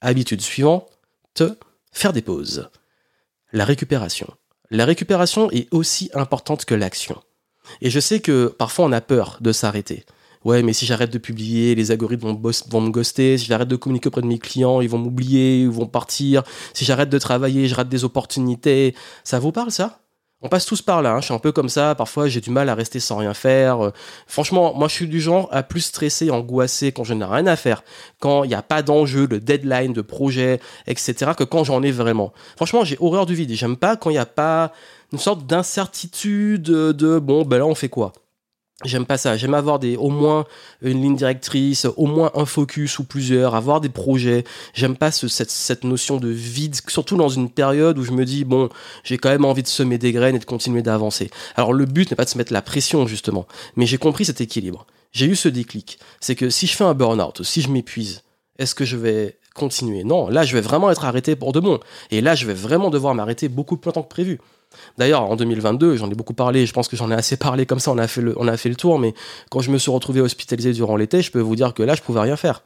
Habitude 0.01 0.41
suivante, 0.41 0.89
faire 1.91 2.13
des 2.13 2.21
pauses. 2.21 2.69
La 3.53 3.65
récupération. 3.65 4.33
La 4.69 4.85
récupération 4.85 5.51
est 5.51 5.67
aussi 5.73 6.09
importante 6.13 6.65
que 6.65 6.75
l'action. 6.75 7.21
Et 7.81 7.89
je 7.89 7.99
sais 7.99 8.19
que 8.19 8.47
parfois 8.47 8.85
on 8.85 8.91
a 8.91 9.01
peur 9.01 9.37
de 9.41 9.51
s'arrêter. 9.51 10.05
Ouais, 10.43 10.63
mais 10.63 10.73
si 10.73 10.87
j'arrête 10.87 11.11
de 11.11 11.19
publier, 11.19 11.75
les 11.75 11.91
algorithmes 11.91 12.35
vont, 12.35 12.81
me 12.81 12.89
ghoster. 12.89 13.37
Si 13.37 13.45
j'arrête 13.45 13.67
de 13.67 13.75
communiquer 13.75 14.07
auprès 14.07 14.21
de 14.21 14.27
mes 14.27 14.39
clients, 14.39 14.81
ils 14.81 14.89
vont 14.89 14.97
m'oublier, 14.97 15.61
ils 15.61 15.69
vont 15.69 15.85
partir. 15.85 16.43
Si 16.73 16.83
j'arrête 16.83 17.09
de 17.09 17.19
travailler, 17.19 17.67
je 17.67 17.75
rate 17.75 17.89
des 17.89 18.03
opportunités. 18.03 18.95
Ça 19.23 19.39
vous 19.39 19.51
parle 19.51 19.71
ça? 19.71 20.00
On 20.41 20.49
passe 20.49 20.65
tous 20.65 20.81
par 20.81 21.01
là, 21.01 21.13
hein. 21.13 21.19
je 21.19 21.25
suis 21.25 21.33
un 21.33 21.39
peu 21.39 21.51
comme 21.51 21.69
ça, 21.69 21.93
parfois 21.95 22.27
j'ai 22.27 22.41
du 22.41 22.49
mal 22.49 22.69
à 22.69 22.75
rester 22.75 22.99
sans 22.99 23.17
rien 23.17 23.33
faire. 23.33 23.85
Euh, 23.85 23.93
franchement, 24.27 24.73
moi 24.73 24.87
je 24.87 24.93
suis 24.93 25.07
du 25.07 25.21
genre 25.21 25.47
à 25.51 25.63
plus 25.63 25.81
stresser, 25.81 26.31
angoisser 26.31 26.91
quand 26.91 27.03
je 27.03 27.13
n'ai 27.13 27.25
rien 27.25 27.45
à 27.47 27.55
faire, 27.55 27.83
quand 28.19 28.43
il 28.43 28.47
n'y 28.47 28.55
a 28.55 28.61
pas 28.61 28.81
d'enjeu, 28.81 29.27
de 29.27 29.37
deadline, 29.37 29.93
de 29.93 30.01
projet, 30.01 30.59
etc., 30.87 31.31
que 31.37 31.43
quand 31.43 31.63
j'en 31.63 31.83
ai 31.83 31.91
vraiment. 31.91 32.33
Franchement, 32.55 32.83
j'ai 32.83 32.97
horreur 32.99 33.25
du 33.25 33.35
vide, 33.35 33.51
j'aime 33.53 33.77
pas 33.77 33.95
quand 33.95 34.09
il 34.09 34.13
n'y 34.13 34.19
a 34.19 34.25
pas 34.25 34.71
une 35.13 35.19
sorte 35.19 35.45
d'incertitude 35.45 36.63
de 36.63 37.19
bon, 37.19 37.43
ben 37.43 37.59
là 37.59 37.65
on 37.65 37.75
fait 37.75 37.89
quoi? 37.89 38.13
J'aime 38.83 39.05
pas 39.05 39.17
ça. 39.17 39.37
J'aime 39.37 39.53
avoir 39.53 39.79
des, 39.79 39.95
au 39.95 40.09
moins 40.09 40.45
une 40.81 41.01
ligne 41.01 41.15
directrice, 41.15 41.85
au 41.97 42.07
moins 42.07 42.31
un 42.33 42.45
focus 42.45 42.97
ou 42.99 43.03
plusieurs, 43.03 43.53
avoir 43.55 43.79
des 43.79 43.89
projets. 43.89 44.43
J'aime 44.73 44.97
pas 44.97 45.11
ce, 45.11 45.27
cette, 45.27 45.51
cette, 45.51 45.83
notion 45.83 46.17
de 46.17 46.29
vide, 46.29 46.75
surtout 46.87 47.15
dans 47.15 47.29
une 47.29 47.49
période 47.49 47.99
où 47.99 48.03
je 48.03 48.11
me 48.11 48.25
dis, 48.25 48.43
bon, 48.43 48.69
j'ai 49.03 49.17
quand 49.17 49.29
même 49.29 49.45
envie 49.45 49.63
de 49.63 49.67
semer 49.67 49.97
des 49.97 50.11
graines 50.11 50.35
et 50.35 50.39
de 50.39 50.45
continuer 50.45 50.81
d'avancer. 50.81 51.29
Alors 51.55 51.73
le 51.73 51.85
but 51.85 52.09
n'est 52.09 52.15
pas 52.15 52.25
de 52.25 52.29
se 52.29 52.37
mettre 52.37 52.53
la 52.53 52.61
pression, 52.61 53.05
justement, 53.05 53.47
mais 53.75 53.85
j'ai 53.85 53.97
compris 53.97 54.25
cet 54.25 54.41
équilibre. 54.41 54.87
J'ai 55.11 55.27
eu 55.27 55.35
ce 55.35 55.49
déclic. 55.49 55.99
C'est 56.19 56.35
que 56.35 56.49
si 56.49 56.67
je 56.67 56.75
fais 56.75 56.83
un 56.83 56.93
burn-out, 56.93 57.43
si 57.43 57.61
je 57.61 57.69
m'épuise, 57.69 58.23
est-ce 58.57 58.73
que 58.73 58.85
je 58.85 58.97
vais 58.97 59.37
continuer? 59.53 60.03
Non, 60.03 60.29
là, 60.29 60.43
je 60.43 60.53
vais 60.53 60.61
vraiment 60.61 60.89
être 60.89 61.05
arrêté 61.05 61.35
pour 61.35 61.51
de 61.51 61.59
bon. 61.59 61.79
Et 62.09 62.21
là, 62.21 62.35
je 62.35 62.45
vais 62.45 62.53
vraiment 62.53 62.89
devoir 62.89 63.13
m'arrêter 63.13 63.49
beaucoup 63.49 63.77
plus 63.77 63.89
longtemps 63.89 64.03
que 64.03 64.09
prévu. 64.09 64.39
D'ailleurs, 64.97 65.23
en 65.23 65.35
2022, 65.35 65.95
j'en 65.95 66.09
ai 66.09 66.15
beaucoup 66.15 66.33
parlé, 66.33 66.65
je 66.65 66.73
pense 66.73 66.87
que 66.87 66.95
j'en 66.95 67.11
ai 67.11 67.15
assez 67.15 67.37
parlé 67.37 67.65
comme 67.65 67.79
ça, 67.79 67.91
on 67.91 67.97
a, 67.97 68.07
fait 68.07 68.21
le, 68.21 68.33
on 68.37 68.47
a 68.47 68.57
fait 68.57 68.69
le 68.69 68.75
tour, 68.75 68.99
mais 68.99 69.13
quand 69.49 69.59
je 69.61 69.71
me 69.71 69.77
suis 69.77 69.91
retrouvé 69.91 70.21
hospitalisé 70.21 70.73
durant 70.73 70.95
l'été, 70.95 71.21
je 71.21 71.31
peux 71.31 71.39
vous 71.39 71.55
dire 71.55 71.73
que 71.73 71.83
là, 71.83 71.95
je 71.95 72.01
pouvais 72.01 72.21
rien 72.21 72.35
faire. 72.35 72.61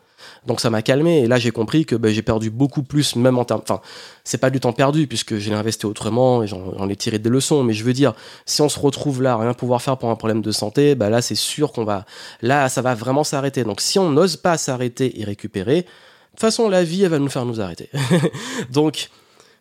Donc 0.45 0.59
ça 0.59 0.69
m'a 0.69 0.81
calmé, 0.81 1.19
et 1.19 1.27
là, 1.27 1.37
j'ai 1.37 1.51
compris 1.51 1.85
que 1.85 1.95
ben, 1.95 2.11
j'ai 2.13 2.21
perdu 2.21 2.49
beaucoup 2.49 2.83
plus, 2.83 3.15
même 3.15 3.37
en 3.37 3.45
termes... 3.45 3.61
Enfin, 3.61 3.81
c'est 4.23 4.39
pas 4.39 4.49
du 4.49 4.59
temps 4.59 4.73
perdu, 4.73 5.07
puisque 5.07 5.37
j'ai 5.37 5.53
investi 5.53 5.85
autrement, 5.85 6.43
et 6.43 6.47
j'en 6.47 6.89
ai 6.89 6.95
tiré 6.95 7.19
des 7.19 7.29
leçons, 7.29 7.63
mais 7.63 7.73
je 7.73 7.83
veux 7.83 7.93
dire, 7.93 8.13
si 8.45 8.61
on 8.61 8.69
se 8.69 8.79
retrouve 8.79 9.21
là, 9.21 9.37
rien 9.37 9.53
pouvoir 9.53 9.81
faire 9.81 9.97
pour 9.97 10.09
un 10.09 10.15
problème 10.15 10.41
de 10.41 10.51
santé, 10.51 10.95
ben 10.95 11.09
là, 11.09 11.21
c'est 11.21 11.35
sûr 11.35 11.71
qu'on 11.71 11.83
va... 11.83 12.05
Là, 12.41 12.69
ça 12.69 12.81
va 12.81 12.95
vraiment 12.95 13.23
s'arrêter. 13.23 13.63
Donc 13.63 13.81
si 13.81 13.99
on 13.99 14.09
n'ose 14.09 14.37
pas 14.37 14.57
s'arrêter 14.57 15.19
et 15.19 15.23
récupérer, 15.23 15.81
de 15.81 16.39
toute 16.39 16.39
façon, 16.41 16.69
la 16.69 16.83
vie, 16.83 17.03
elle 17.03 17.11
va 17.11 17.19
nous 17.19 17.29
faire 17.29 17.45
nous 17.45 17.61
arrêter. 17.61 17.89
Donc 18.71 19.09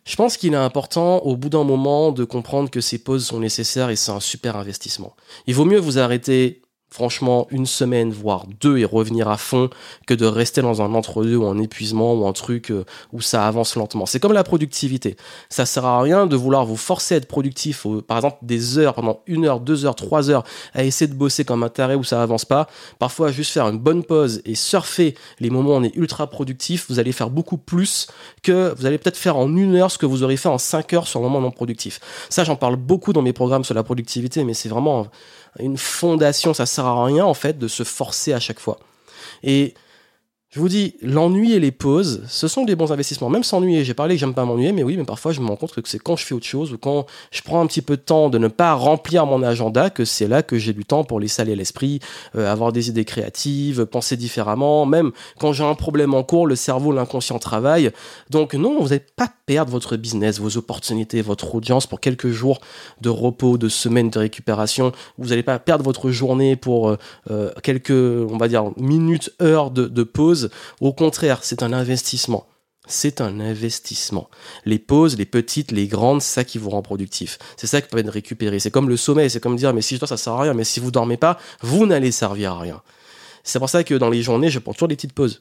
je 0.05 0.15
pense 0.15 0.37
qu'il 0.37 0.53
est 0.53 0.57
important 0.57 1.17
au 1.19 1.35
bout 1.35 1.49
d'un 1.49 1.63
moment 1.63 2.11
de 2.11 2.23
comprendre 2.23 2.69
que 2.69 2.79
ces 2.79 2.99
pauses 2.99 3.25
sont 3.25 3.39
nécessaires 3.39 3.89
et 3.89 3.95
c'est 3.95 4.11
un 4.11 4.19
super 4.19 4.55
investissement. 4.55 5.15
Il 5.47 5.55
vaut 5.55 5.65
mieux 5.65 5.79
vous 5.79 5.97
arrêter 5.97 6.61
franchement 6.89 7.47
une 7.51 7.65
semaine 7.65 8.11
voire 8.11 8.45
deux 8.61 8.77
et 8.77 8.85
revenir 8.85 9.27
à 9.27 9.37
fond 9.37 9.69
que 10.07 10.13
de 10.13 10.25
rester 10.25 10.61
dans 10.61 10.81
un 10.81 10.93
entre-deux 10.93 11.35
ou 11.35 11.45
un 11.45 11.59
épuisement 11.59 12.13
ou 12.13 12.25
un 12.25 12.33
truc 12.33 12.71
euh, 12.71 12.85
où 13.11 13.21
ça 13.21 13.45
avance 13.47 13.75
lentement. 13.75 14.05
C'est 14.05 14.19
comme 14.19 14.33
la 14.33 14.43
productivité. 14.43 15.17
Ça 15.49 15.65
sert 15.65 15.85
à 15.85 16.01
rien 16.01 16.25
de 16.25 16.35
vouloir 16.35 16.65
vous 16.65 16.77
forcer 16.77 17.15
à 17.15 17.17
être 17.17 17.27
productif, 17.27 17.85
par 18.07 18.17
exemple 18.17 18.37
des 18.43 18.77
heures 18.77 18.93
pendant 18.93 19.21
une 19.27 19.45
heure, 19.45 19.59
deux 19.59 19.85
heures, 19.85 19.95
trois 19.95 20.29
heures 20.29 20.43
à 20.73 20.83
essayer 20.83 21.07
de 21.07 21.15
bosser 21.15 21.43
comme 21.43 21.63
un 21.63 21.69
taré 21.69 21.95
où 21.95 22.03
ça 22.03 22.21
avance 22.21 22.45
pas. 22.45 22.67
Parfois 22.99 23.31
juste 23.31 23.51
faire 23.51 23.67
une 23.67 23.79
bonne 23.79 24.03
pause 24.03 24.41
et 24.45 24.55
surfer 24.55 25.15
les 25.39 25.49
moments 25.49 25.71
où 25.71 25.73
on 25.73 25.83
est 25.83 25.95
ultra 25.95 26.27
productif, 26.27 26.85
vous 26.89 26.99
allez 26.99 27.11
faire 27.11 27.29
beaucoup 27.29 27.57
plus 27.57 28.07
que 28.41 28.73
vous 28.77 28.85
allez 28.85 28.97
peut-être 28.97 29.17
faire 29.17 29.37
en 29.37 29.53
une 29.55 29.75
heure 29.75 29.91
ce 29.91 29.97
que 29.97 30.05
vous 30.05 30.23
aurez 30.23 30.37
fait 30.37 30.49
en 30.49 30.57
cinq 30.57 30.93
heures 30.93 31.07
sur 31.07 31.19
un 31.19 31.23
moment 31.23 31.41
non 31.41 31.51
productif. 31.51 31.99
Ça 32.29 32.43
j'en 32.43 32.55
parle 32.55 32.75
beaucoup 32.77 33.11
dans 33.11 33.21
mes 33.21 33.33
programmes 33.33 33.63
sur 33.63 33.75
la 33.75 33.83
productivité, 33.83 34.43
mais 34.43 34.53
c'est 34.53 34.69
vraiment 34.69 35.07
une 35.59 35.77
fondation. 35.77 36.53
Ça 36.53 36.65
sert 36.65 36.85
à 36.85 37.05
rien, 37.05 37.25
en 37.25 37.33
fait, 37.33 37.57
de 37.57 37.67
se 37.67 37.83
forcer 37.83 38.33
à 38.33 38.39
chaque 38.39 38.59
fois. 38.59 38.79
Et 39.43 39.73
je 40.55 40.61
vous 40.61 40.69
dis, 40.69 40.95
l'ennui 41.01 41.51
et 41.51 41.59
les 41.59 41.71
pauses, 41.71 42.21
ce 42.29 42.47
sont 42.47 42.63
des 42.63 42.77
bons 42.77 42.93
investissements. 42.93 43.29
Même 43.29 43.43
s'ennuyer, 43.43 43.83
j'ai 43.83 43.93
parlé 43.93 44.15
que 44.15 44.21
j'aime 44.21 44.33
pas 44.33 44.45
m'ennuyer, 44.45 44.71
mais 44.71 44.83
oui, 44.83 44.95
mais 44.95 45.03
parfois 45.03 45.33
je 45.33 45.41
me 45.41 45.47
rends 45.47 45.57
compte 45.57 45.73
que 45.73 45.81
c'est 45.83 45.99
quand 45.99 46.15
je 46.15 46.23
fais 46.23 46.33
autre 46.33 46.45
chose 46.45 46.71
ou 46.71 46.77
quand 46.77 47.07
je 47.31 47.41
prends 47.41 47.59
un 47.59 47.67
petit 47.67 47.81
peu 47.81 47.97
de 47.97 48.01
temps 48.01 48.29
de 48.29 48.37
ne 48.37 48.47
pas 48.47 48.73
remplir 48.73 49.25
mon 49.25 49.43
agenda 49.43 49.89
que 49.89 50.05
c'est 50.05 50.29
là 50.29 50.43
que 50.43 50.57
j'ai 50.57 50.71
du 50.71 50.85
temps 50.85 51.03
pour 51.03 51.19
laisser 51.19 51.41
aller 51.41 51.57
l'esprit, 51.57 51.99
euh, 52.37 52.49
avoir 52.49 52.71
des 52.71 52.87
idées 52.87 53.03
créatives, 53.03 53.85
penser 53.85 54.15
différemment. 54.15 54.85
Même 54.85 55.11
quand 55.39 55.51
j'ai 55.51 55.65
un 55.65 55.75
problème 55.75 56.13
en 56.13 56.23
cours, 56.23 56.47
le 56.47 56.55
cerveau, 56.55 56.93
l'inconscient 56.93 57.37
travaille. 57.37 57.91
Donc 58.29 58.53
non, 58.53 58.79
vous 58.79 58.87
n'allez 58.87 59.03
pas 59.17 59.29
perdre 59.47 59.73
votre 59.73 59.97
business, 59.97 60.39
vos 60.39 60.55
opportunités, 60.55 61.21
votre 61.21 61.53
audience 61.53 61.85
pour 61.85 61.99
quelques 61.99 62.31
jours 62.31 62.61
de 63.01 63.09
repos, 63.09 63.57
de 63.57 63.67
semaines 63.67 64.09
de 64.09 64.19
récupération. 64.19 64.93
Vous 65.17 65.31
n'allez 65.31 65.43
pas 65.43 65.59
perdre 65.59 65.83
votre 65.83 66.11
journée 66.11 66.55
pour 66.55 66.87
euh, 66.87 66.97
euh, 67.29 67.51
quelques, 67.61 67.91
on 67.91 68.37
va 68.37 68.47
dire, 68.47 68.71
minutes, 68.77 69.33
heures 69.41 69.69
de, 69.69 69.87
de 69.87 70.03
pause 70.03 70.44
au 70.81 70.93
contraire, 70.93 71.39
c'est 71.43 71.63
un 71.63 71.73
investissement. 71.73 72.47
C'est 72.87 73.19
un 73.21 73.39
investissement. 73.39 74.29
Les 74.65 74.79
pauses, 74.79 75.17
les 75.17 75.25
petites, 75.25 75.71
les 75.71 75.87
grandes, 75.87 76.21
c'est 76.21 76.33
ça 76.33 76.43
qui 76.43 76.57
vous 76.57 76.69
rend 76.69 76.81
productif. 76.81 77.39
C'est 77.57 77.67
ça 77.67 77.81
qui 77.81 77.89
permet 77.89 78.03
de 78.03 78.11
récupérer. 78.11 78.59
C'est 78.59 78.71
comme 78.71 78.89
le 78.89 78.97
sommeil, 78.97 79.29
c'est 79.29 79.39
comme 79.39 79.55
dire, 79.55 79.73
mais 79.73 79.81
si 79.81 79.95
je 79.95 79.99
dors, 79.99 80.09
ça 80.09 80.17
sert 80.17 80.33
à 80.33 80.41
rien. 80.41 80.53
Mais 80.53 80.63
si 80.63 80.79
vous 80.79 80.91
dormez 80.91 81.17
pas, 81.17 81.39
vous 81.61 81.85
n'allez 81.85 82.11
servir 82.11 82.53
à 82.53 82.59
rien. 82.59 82.81
C'est 83.43 83.59
pour 83.59 83.69
ça 83.69 83.83
que 83.83 83.95
dans 83.95 84.09
les 84.09 84.21
journées, 84.21 84.49
je 84.49 84.59
prends 84.59 84.73
toujours 84.73 84.87
des 84.87 84.95
petites 84.95 85.13
pauses. 85.13 85.39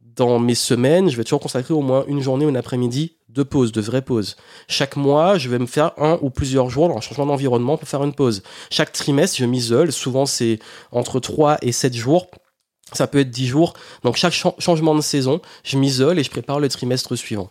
Dans 0.00 0.40
mes 0.40 0.56
semaines, 0.56 1.08
je 1.08 1.16
vais 1.16 1.22
toujours 1.22 1.40
consacrer 1.40 1.74
au 1.74 1.80
moins 1.80 2.04
une 2.08 2.20
journée 2.20 2.44
ou 2.44 2.48
une 2.48 2.56
après-midi 2.56 3.16
de 3.28 3.42
pause, 3.44 3.70
de 3.70 3.80
vraies 3.80 4.02
pauses. 4.02 4.36
Chaque 4.66 4.96
mois, 4.96 5.38
je 5.38 5.48
vais 5.48 5.58
me 5.58 5.66
faire 5.66 5.92
un 5.96 6.18
ou 6.22 6.30
plusieurs 6.30 6.70
jours 6.70 6.88
dans 6.88 6.96
un 6.96 7.00
changement 7.00 7.26
d'environnement 7.26 7.76
pour 7.76 7.88
faire 7.88 8.02
une 8.02 8.14
pause. 8.14 8.42
Chaque 8.70 8.92
trimestre, 8.92 9.36
je 9.36 9.44
m'isole. 9.44 9.92
Souvent, 9.92 10.26
c'est 10.26 10.58
entre 10.90 11.20
3 11.20 11.58
et 11.62 11.70
7 11.70 11.94
jours 11.94 12.26
ça 12.92 13.06
peut 13.06 13.18
être 13.18 13.30
10 13.30 13.46
jours. 13.46 13.74
Donc 14.04 14.16
chaque 14.16 14.32
changement 14.32 14.94
de 14.94 15.00
saison, 15.00 15.40
je 15.64 15.78
m'isole 15.78 16.18
et 16.18 16.24
je 16.24 16.30
prépare 16.30 16.60
le 16.60 16.68
trimestre 16.68 17.16
suivant. 17.16 17.50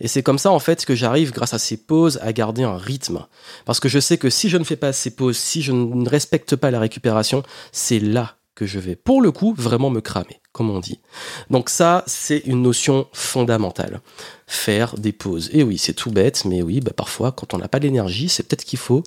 Et 0.00 0.08
c'est 0.08 0.22
comme 0.22 0.38
ça 0.38 0.50
en 0.50 0.58
fait 0.58 0.84
que 0.84 0.94
j'arrive 0.94 1.32
grâce 1.32 1.54
à 1.54 1.58
ces 1.58 1.76
pauses 1.76 2.18
à 2.22 2.32
garder 2.32 2.64
un 2.64 2.76
rythme. 2.76 3.26
Parce 3.64 3.80
que 3.80 3.88
je 3.88 4.00
sais 4.00 4.18
que 4.18 4.30
si 4.30 4.48
je 4.48 4.56
ne 4.56 4.64
fais 4.64 4.76
pas 4.76 4.92
ces 4.92 5.10
pauses, 5.10 5.36
si 5.36 5.62
je 5.62 5.72
ne 5.72 6.08
respecte 6.08 6.56
pas 6.56 6.70
la 6.70 6.80
récupération, 6.80 7.42
c'est 7.72 8.00
là 8.00 8.36
que 8.54 8.66
je 8.66 8.78
vais 8.78 8.96
pour 8.96 9.20
le 9.20 9.32
coup 9.32 9.52
vraiment 9.56 9.90
me 9.90 10.00
cramer, 10.00 10.40
comme 10.52 10.70
on 10.70 10.78
dit. 10.78 11.00
Donc 11.50 11.68
ça, 11.68 12.04
c'est 12.06 12.38
une 12.46 12.62
notion 12.62 13.08
fondamentale. 13.12 14.00
Faire 14.46 14.96
des 14.96 15.12
pauses. 15.12 15.50
Et 15.52 15.62
oui, 15.62 15.76
c'est 15.78 15.94
tout 15.94 16.10
bête, 16.10 16.44
mais 16.44 16.62
oui, 16.62 16.80
bah 16.80 16.92
parfois 16.96 17.32
quand 17.32 17.54
on 17.54 17.58
n'a 17.58 17.68
pas 17.68 17.80
d'énergie, 17.80 18.28
c'est 18.28 18.44
peut-être 18.44 18.64
qu'il 18.64 18.78
faut 18.78 19.02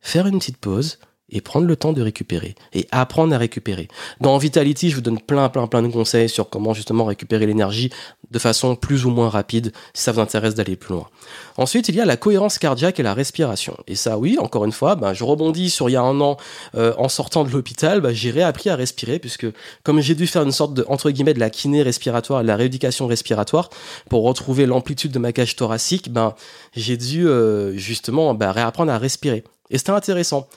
faire 0.00 0.26
une 0.26 0.38
petite 0.38 0.58
pause 0.58 0.98
et 1.30 1.40
prendre 1.40 1.66
le 1.66 1.76
temps 1.76 1.92
de 1.92 2.02
récupérer 2.02 2.54
et 2.72 2.86
apprendre 2.90 3.34
à 3.34 3.38
récupérer. 3.38 3.88
Dans 4.20 4.36
Vitality, 4.38 4.90
je 4.90 4.96
vous 4.96 5.00
donne 5.00 5.20
plein, 5.20 5.48
plein, 5.48 5.66
plein 5.66 5.82
de 5.82 5.88
conseils 5.88 6.28
sur 6.28 6.48
comment 6.48 6.74
justement 6.74 7.04
récupérer 7.04 7.46
l'énergie 7.46 7.90
de 8.30 8.38
façon 8.38 8.76
plus 8.76 9.06
ou 9.06 9.10
moins 9.10 9.28
rapide 9.28 9.72
si 9.92 10.04
ça 10.04 10.12
vous 10.12 10.20
intéresse 10.20 10.54
d'aller 10.54 10.76
plus 10.76 10.94
loin. 10.94 11.08
Ensuite, 11.56 11.88
il 11.88 11.94
y 11.94 12.00
a 12.00 12.04
la 12.04 12.16
cohérence 12.16 12.58
cardiaque 12.58 13.00
et 13.00 13.02
la 13.02 13.14
respiration. 13.14 13.76
Et 13.86 13.96
ça, 13.96 14.18
oui, 14.18 14.38
encore 14.40 14.64
une 14.64 14.72
fois, 14.72 14.94
ben, 14.94 15.12
je 15.12 15.24
rebondis 15.24 15.70
sur 15.70 15.88
il 15.88 15.92
y 15.92 15.96
a 15.96 16.02
un 16.02 16.20
an, 16.20 16.36
euh, 16.76 16.94
en 16.96 17.08
sortant 17.08 17.44
de 17.44 17.50
l'hôpital, 17.50 18.00
ben, 18.00 18.12
j'ai 18.12 18.30
réappris 18.30 18.70
à 18.70 18.76
respirer 18.76 19.18
puisque 19.18 19.46
comme 19.82 20.00
j'ai 20.00 20.14
dû 20.14 20.26
faire 20.26 20.42
une 20.42 20.52
sorte 20.52 20.74
de, 20.74 20.84
entre 20.88 21.10
guillemets, 21.10 21.34
de 21.34 21.40
la 21.40 21.50
kiné 21.50 21.82
respiratoire, 21.82 22.42
de 22.42 22.46
la 22.46 22.56
rééducation 22.56 23.06
respiratoire 23.06 23.70
pour 24.08 24.22
retrouver 24.22 24.66
l'amplitude 24.66 25.12
de 25.12 25.18
ma 25.18 25.32
cage 25.32 25.56
thoracique, 25.56 26.12
ben, 26.12 26.34
j'ai 26.74 26.96
dû 26.96 27.28
euh, 27.28 27.76
justement 27.76 28.34
ben, 28.34 28.50
réapprendre 28.50 28.92
à 28.92 28.98
respirer. 28.98 29.44
Et 29.70 29.78
c'était 29.78 29.90
intéressant. 29.90 30.48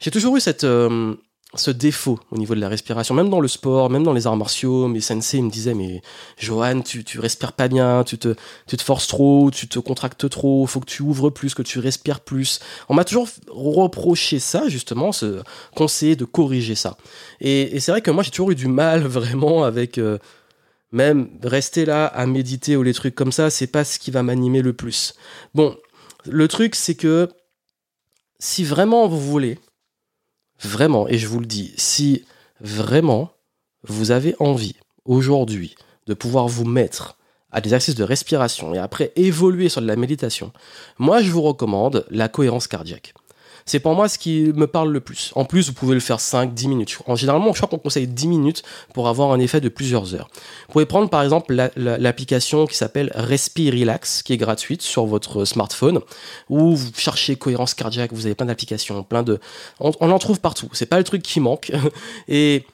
J'ai 0.00 0.10
toujours 0.10 0.36
eu 0.36 0.40
cette, 0.40 0.64
euh, 0.64 1.14
ce 1.54 1.70
défaut 1.70 2.18
au 2.30 2.38
niveau 2.38 2.54
de 2.54 2.60
la 2.60 2.68
respiration, 2.68 3.14
même 3.14 3.28
dans 3.28 3.40
le 3.40 3.48
sport, 3.48 3.90
même 3.90 4.04
dans 4.04 4.12
les 4.12 4.26
arts 4.26 4.36
martiaux. 4.36 4.88
Mes 4.88 5.00
sensei 5.00 5.42
me 5.42 5.50
disaient, 5.50 5.74
mais 5.74 6.00
Johan, 6.38 6.80
tu, 6.80 7.04
tu 7.04 7.18
respires 7.18 7.52
pas 7.52 7.68
bien, 7.68 8.04
tu 8.04 8.16
te, 8.16 8.34
tu 8.66 8.76
te 8.76 8.82
forces 8.82 9.08
trop, 9.08 9.50
tu 9.50 9.68
te 9.68 9.78
contractes 9.78 10.28
trop, 10.28 10.66
faut 10.66 10.80
que 10.80 10.86
tu 10.86 11.02
ouvres 11.02 11.30
plus, 11.30 11.54
que 11.54 11.62
tu 11.62 11.80
respires 11.80 12.20
plus. 12.20 12.60
On 12.88 12.94
m'a 12.94 13.04
toujours 13.04 13.28
reproché 13.48 14.38
ça, 14.38 14.68
justement, 14.68 15.12
ce 15.12 15.42
conseiller 15.74 16.16
de 16.16 16.24
corriger 16.24 16.76
ça. 16.76 16.96
Et, 17.40 17.78
c'est 17.80 17.90
vrai 17.90 18.00
que 18.00 18.10
moi, 18.10 18.22
j'ai 18.22 18.30
toujours 18.30 18.52
eu 18.52 18.56
du 18.56 18.68
mal 18.68 19.02
vraiment 19.06 19.64
avec... 19.64 19.98
Euh, 19.98 20.18
même 20.92 21.28
rester 21.44 21.84
là 21.84 22.06
à 22.06 22.26
méditer 22.26 22.76
ou 22.76 22.82
les 22.82 22.94
trucs 22.94 23.14
comme 23.14 23.30
ça, 23.30 23.48
c'est 23.48 23.68
pas 23.68 23.84
ce 23.84 24.00
qui 24.00 24.10
va 24.10 24.24
m'animer 24.24 24.60
le 24.60 24.72
plus. 24.72 25.14
Bon, 25.54 25.76
le 26.24 26.48
truc 26.48 26.74
c'est 26.74 26.96
que 26.96 27.28
si 28.40 28.64
vraiment 28.64 29.06
vous 29.06 29.20
voulez 29.20 29.60
vraiment, 30.60 31.08
et 31.08 31.18
je 31.18 31.26
vous 31.26 31.40
le 31.40 31.46
dis, 31.46 31.72
si 31.76 32.24
vraiment 32.60 33.30
vous 33.84 34.10
avez 34.10 34.34
envie 34.38 34.76
aujourd'hui 35.04 35.74
de 36.06 36.14
pouvoir 36.14 36.48
vous 36.48 36.64
mettre 36.64 37.16
à 37.52 37.60
des 37.60 37.68
exercices 37.68 37.94
de 37.94 38.04
respiration 38.04 38.74
et 38.74 38.78
après 38.78 39.12
évoluer 39.16 39.68
sur 39.68 39.80
de 39.80 39.86
la 39.86 39.96
méditation, 39.96 40.52
moi 40.98 41.22
je 41.22 41.30
vous 41.30 41.42
recommande 41.42 42.06
la 42.10 42.28
cohérence 42.28 42.68
cardiaque. 42.68 43.14
C'est 43.66 43.80
pour 43.80 43.94
moi 43.94 44.08
ce 44.08 44.18
qui 44.18 44.52
me 44.54 44.66
parle 44.66 44.90
le 44.90 45.00
plus. 45.00 45.32
En 45.34 45.44
plus, 45.44 45.68
vous 45.68 45.72
pouvez 45.72 45.94
le 45.94 46.00
faire 46.00 46.20
5, 46.20 46.54
10 46.54 46.68
minutes. 46.68 46.98
En 47.06 47.16
généralement, 47.16 47.52
je 47.52 47.58
crois 47.58 47.68
qu'on 47.68 47.78
conseille 47.78 48.06
10 48.06 48.28
minutes 48.28 48.62
pour 48.94 49.08
avoir 49.08 49.32
un 49.32 49.40
effet 49.40 49.60
de 49.60 49.68
plusieurs 49.68 50.14
heures. 50.14 50.28
Vous 50.66 50.72
pouvez 50.72 50.86
prendre 50.86 51.08
par 51.08 51.22
exemple 51.22 51.54
l'application 51.76 52.66
qui 52.66 52.76
s'appelle 52.76 53.10
Respire 53.14 53.72
Relax, 53.74 54.22
qui 54.22 54.32
est 54.32 54.36
gratuite 54.36 54.82
sur 54.82 55.06
votre 55.06 55.44
smartphone, 55.44 56.00
où 56.48 56.74
vous 56.74 56.90
cherchez 56.96 57.36
cohérence 57.36 57.74
cardiaque, 57.74 58.12
vous 58.12 58.26
avez 58.26 58.34
plein 58.34 58.46
d'applications, 58.46 59.02
plein 59.02 59.22
de... 59.22 59.38
On, 59.78 59.92
on 60.00 60.10
en 60.10 60.18
trouve 60.18 60.40
partout. 60.40 60.68
C'est 60.72 60.86
pas 60.86 60.98
le 60.98 61.04
truc 61.04 61.22
qui 61.22 61.40
manque. 61.40 61.72
Et 62.28 62.64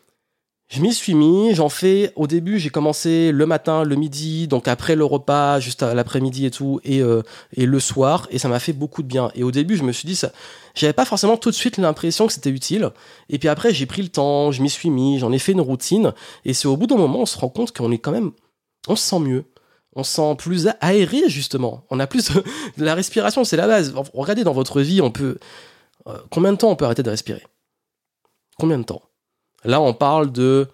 je 0.68 0.80
m'y 0.80 0.92
suis 0.92 1.14
mis, 1.14 1.54
j'en 1.54 1.68
fais. 1.68 2.12
Au 2.16 2.26
début, 2.26 2.58
j'ai 2.58 2.70
commencé 2.70 3.30
le 3.30 3.46
matin, 3.46 3.84
le 3.84 3.94
midi, 3.94 4.48
donc 4.48 4.66
après 4.66 4.96
le 4.96 5.04
repas, 5.04 5.60
juste 5.60 5.84
à 5.84 5.94
l'après-midi 5.94 6.44
et 6.44 6.50
tout, 6.50 6.80
et, 6.84 7.00
euh, 7.00 7.22
et 7.52 7.66
le 7.66 7.78
soir, 7.78 8.26
et 8.30 8.38
ça 8.38 8.48
m'a 8.48 8.58
fait 8.58 8.72
beaucoup 8.72 9.02
de 9.02 9.08
bien. 9.08 9.30
Et 9.36 9.44
au 9.44 9.52
début, 9.52 9.76
je 9.76 9.84
me 9.84 9.92
suis 9.92 10.08
dit, 10.08 10.16
ça, 10.16 10.32
j'avais 10.74 10.92
pas 10.92 11.04
forcément 11.04 11.36
tout 11.36 11.50
de 11.50 11.54
suite 11.54 11.78
l'impression 11.78 12.26
que 12.26 12.32
c'était 12.32 12.50
utile. 12.50 12.90
Et 13.28 13.38
puis 13.38 13.48
après, 13.48 13.72
j'ai 13.72 13.86
pris 13.86 14.02
le 14.02 14.08
temps, 14.08 14.50
je 14.50 14.60
m'y 14.60 14.70
suis 14.70 14.90
mis, 14.90 15.20
j'en 15.20 15.30
ai 15.30 15.38
fait 15.38 15.52
une 15.52 15.60
routine, 15.60 16.12
et 16.44 16.52
c'est 16.52 16.66
au 16.66 16.76
bout 16.76 16.88
d'un 16.88 16.96
moment, 16.96 17.20
on 17.20 17.26
se 17.26 17.38
rend 17.38 17.48
compte 17.48 17.72
qu'on 17.76 17.92
est 17.92 17.98
quand 17.98 18.12
même, 18.12 18.32
on 18.88 18.96
se 18.96 19.08
sent 19.08 19.20
mieux. 19.20 19.44
On 19.98 20.04
se 20.04 20.12
sent 20.12 20.34
plus 20.36 20.68
aéré, 20.82 21.30
justement. 21.30 21.86
On 21.90 21.98
a 22.00 22.06
plus 22.06 22.30
de 22.30 22.84
la 22.84 22.94
respiration, 22.94 23.44
c'est 23.44 23.56
la 23.56 23.66
base. 23.66 23.94
Regardez 24.12 24.44
dans 24.44 24.52
votre 24.52 24.82
vie, 24.82 25.00
on 25.00 25.10
peut, 25.10 25.38
euh, 26.06 26.18
combien 26.30 26.52
de 26.52 26.58
temps 26.58 26.70
on 26.70 26.76
peut 26.76 26.84
arrêter 26.84 27.02
de 27.02 27.08
respirer? 27.08 27.42
Combien 28.58 28.78
de 28.78 28.84
temps? 28.84 29.00
Là, 29.66 29.80
on 29.80 29.92
parle 29.92 30.30
de 30.30 30.68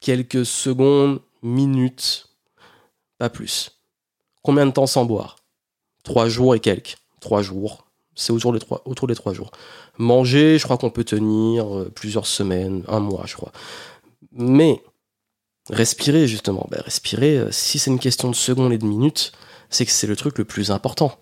quelques 0.00 0.44
secondes, 0.44 1.20
minutes, 1.42 2.28
pas 3.16 3.30
plus. 3.30 3.78
Combien 4.42 4.66
de 4.66 4.72
temps 4.72 4.88
sans 4.88 5.04
boire? 5.04 5.36
Trois 6.02 6.28
jours 6.28 6.56
et 6.56 6.60
quelques. 6.60 6.96
Trois 7.20 7.40
jours. 7.40 7.86
C'est 8.16 8.32
autour 8.32 8.52
des 8.52 8.58
trois, 9.14 9.32
jours. 9.32 9.52
Manger, 9.96 10.58
je 10.58 10.64
crois 10.64 10.76
qu'on 10.76 10.90
peut 10.90 11.04
tenir 11.04 11.74
euh, 11.74 11.90
plusieurs 11.94 12.26
semaines, 12.26 12.82
un 12.88 12.98
mois, 13.00 13.24
je 13.26 13.36
crois. 13.36 13.52
Mais 14.32 14.82
respirer, 15.70 16.26
justement, 16.26 16.66
ben, 16.68 16.82
respirer, 16.82 17.38
euh, 17.38 17.50
si 17.52 17.78
c'est 17.78 17.90
une 17.90 18.00
question 18.00 18.28
de 18.28 18.34
secondes 18.34 18.72
et 18.72 18.78
de 18.78 18.84
minutes, 18.84 19.32
c'est 19.70 19.86
que 19.86 19.92
c'est 19.92 20.08
le 20.08 20.16
truc 20.16 20.36
le 20.36 20.44
plus 20.44 20.72
important. 20.72 21.16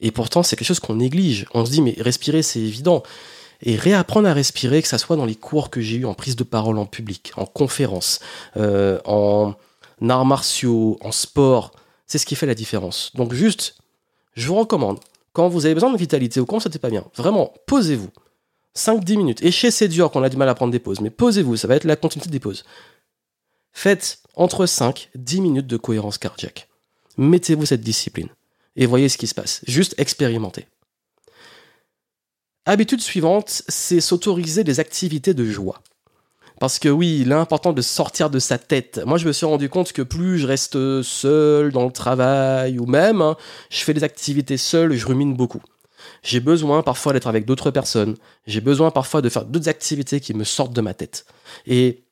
Et 0.00 0.10
pourtant, 0.10 0.42
c'est 0.42 0.56
quelque 0.56 0.68
chose 0.68 0.80
qu'on 0.80 0.96
néglige. 0.96 1.46
On 1.54 1.64
se 1.64 1.70
dit, 1.70 1.82
mais 1.82 1.94
respirer, 1.98 2.42
c'est 2.42 2.60
évident 2.60 3.04
et 3.62 3.76
réapprendre 3.76 4.28
à 4.28 4.32
respirer, 4.32 4.82
que 4.82 4.88
ça 4.88 4.98
soit 4.98 5.16
dans 5.16 5.24
les 5.24 5.34
cours 5.34 5.70
que 5.70 5.80
j'ai 5.80 5.96
eu 5.96 6.04
en 6.04 6.14
prise 6.14 6.36
de 6.36 6.44
parole 6.44 6.78
en 6.78 6.86
public, 6.86 7.32
en 7.36 7.46
conférence, 7.46 8.20
euh, 8.56 9.00
en 9.04 9.54
arts 10.08 10.24
martiaux, 10.24 10.98
en 11.00 11.12
sport, 11.12 11.72
c'est 12.06 12.18
ce 12.18 12.26
qui 12.26 12.36
fait 12.36 12.46
la 12.46 12.54
différence. 12.54 13.12
Donc 13.14 13.34
juste, 13.34 13.76
je 14.34 14.46
vous 14.46 14.54
recommande, 14.54 15.00
quand 15.32 15.48
vous 15.48 15.66
avez 15.66 15.74
besoin 15.74 15.92
de 15.92 15.98
vitalité 15.98 16.40
ou 16.40 16.46
quand 16.46 16.60
ça 16.60 16.70
pas 16.70 16.90
bien, 16.90 17.04
vraiment, 17.14 17.52
posez-vous. 17.66 18.10
5-10 18.76 19.16
minutes. 19.16 19.42
Et 19.42 19.50
chez 19.50 19.70
c'est 19.70 19.88
dur 19.88 20.10
qu'on 20.10 20.22
a 20.22 20.28
du 20.28 20.36
mal 20.36 20.48
à 20.48 20.54
prendre 20.54 20.72
des 20.72 20.78
pauses, 20.78 21.00
mais 21.00 21.10
posez-vous, 21.10 21.56
ça 21.56 21.66
va 21.66 21.74
être 21.74 21.84
la 21.84 21.96
continuité 21.96 22.30
des 22.30 22.40
pauses. 22.40 22.64
Faites 23.72 24.20
entre 24.34 24.66
5 24.66 25.10
10 25.14 25.40
minutes 25.40 25.66
de 25.66 25.76
cohérence 25.76 26.18
cardiaque. 26.18 26.68
Mettez-vous 27.16 27.66
cette 27.66 27.80
discipline 27.80 28.28
et 28.76 28.86
voyez 28.86 29.08
ce 29.08 29.18
qui 29.18 29.26
se 29.26 29.34
passe. 29.34 29.60
Juste 29.66 29.94
expérimentez. 29.98 30.66
Habitude 32.70 33.00
suivante, 33.00 33.62
c'est 33.66 34.02
s'autoriser 34.02 34.62
des 34.62 34.78
activités 34.78 35.32
de 35.32 35.46
joie. 35.46 35.80
Parce 36.60 36.78
que 36.78 36.90
oui, 36.90 37.20
il 37.22 37.32
est 37.32 37.34
important 37.34 37.72
de 37.72 37.80
sortir 37.80 38.28
de 38.28 38.38
sa 38.38 38.58
tête. 38.58 39.00
Moi, 39.06 39.16
je 39.16 39.26
me 39.26 39.32
suis 39.32 39.46
rendu 39.46 39.70
compte 39.70 39.94
que 39.94 40.02
plus 40.02 40.38
je 40.38 40.46
reste 40.46 41.00
seul 41.00 41.72
dans 41.72 41.86
le 41.86 41.92
travail 41.92 42.78
ou 42.78 42.84
même 42.84 43.22
hein, 43.22 43.38
je 43.70 43.78
fais 43.78 43.94
des 43.94 44.04
activités 44.04 44.58
seul, 44.58 44.92
je 44.92 45.06
rumine 45.06 45.34
beaucoup. 45.34 45.62
J'ai 46.22 46.40
besoin 46.40 46.82
parfois 46.82 47.14
d'être 47.14 47.26
avec 47.26 47.46
d'autres 47.46 47.70
personnes. 47.70 48.16
J'ai 48.46 48.60
besoin 48.60 48.90
parfois 48.90 49.22
de 49.22 49.30
faire 49.30 49.46
d'autres 49.46 49.70
activités 49.70 50.20
qui 50.20 50.34
me 50.34 50.44
sortent 50.44 50.74
de 50.74 50.82
ma 50.82 50.92
tête. 50.92 51.24
Et 51.66 52.04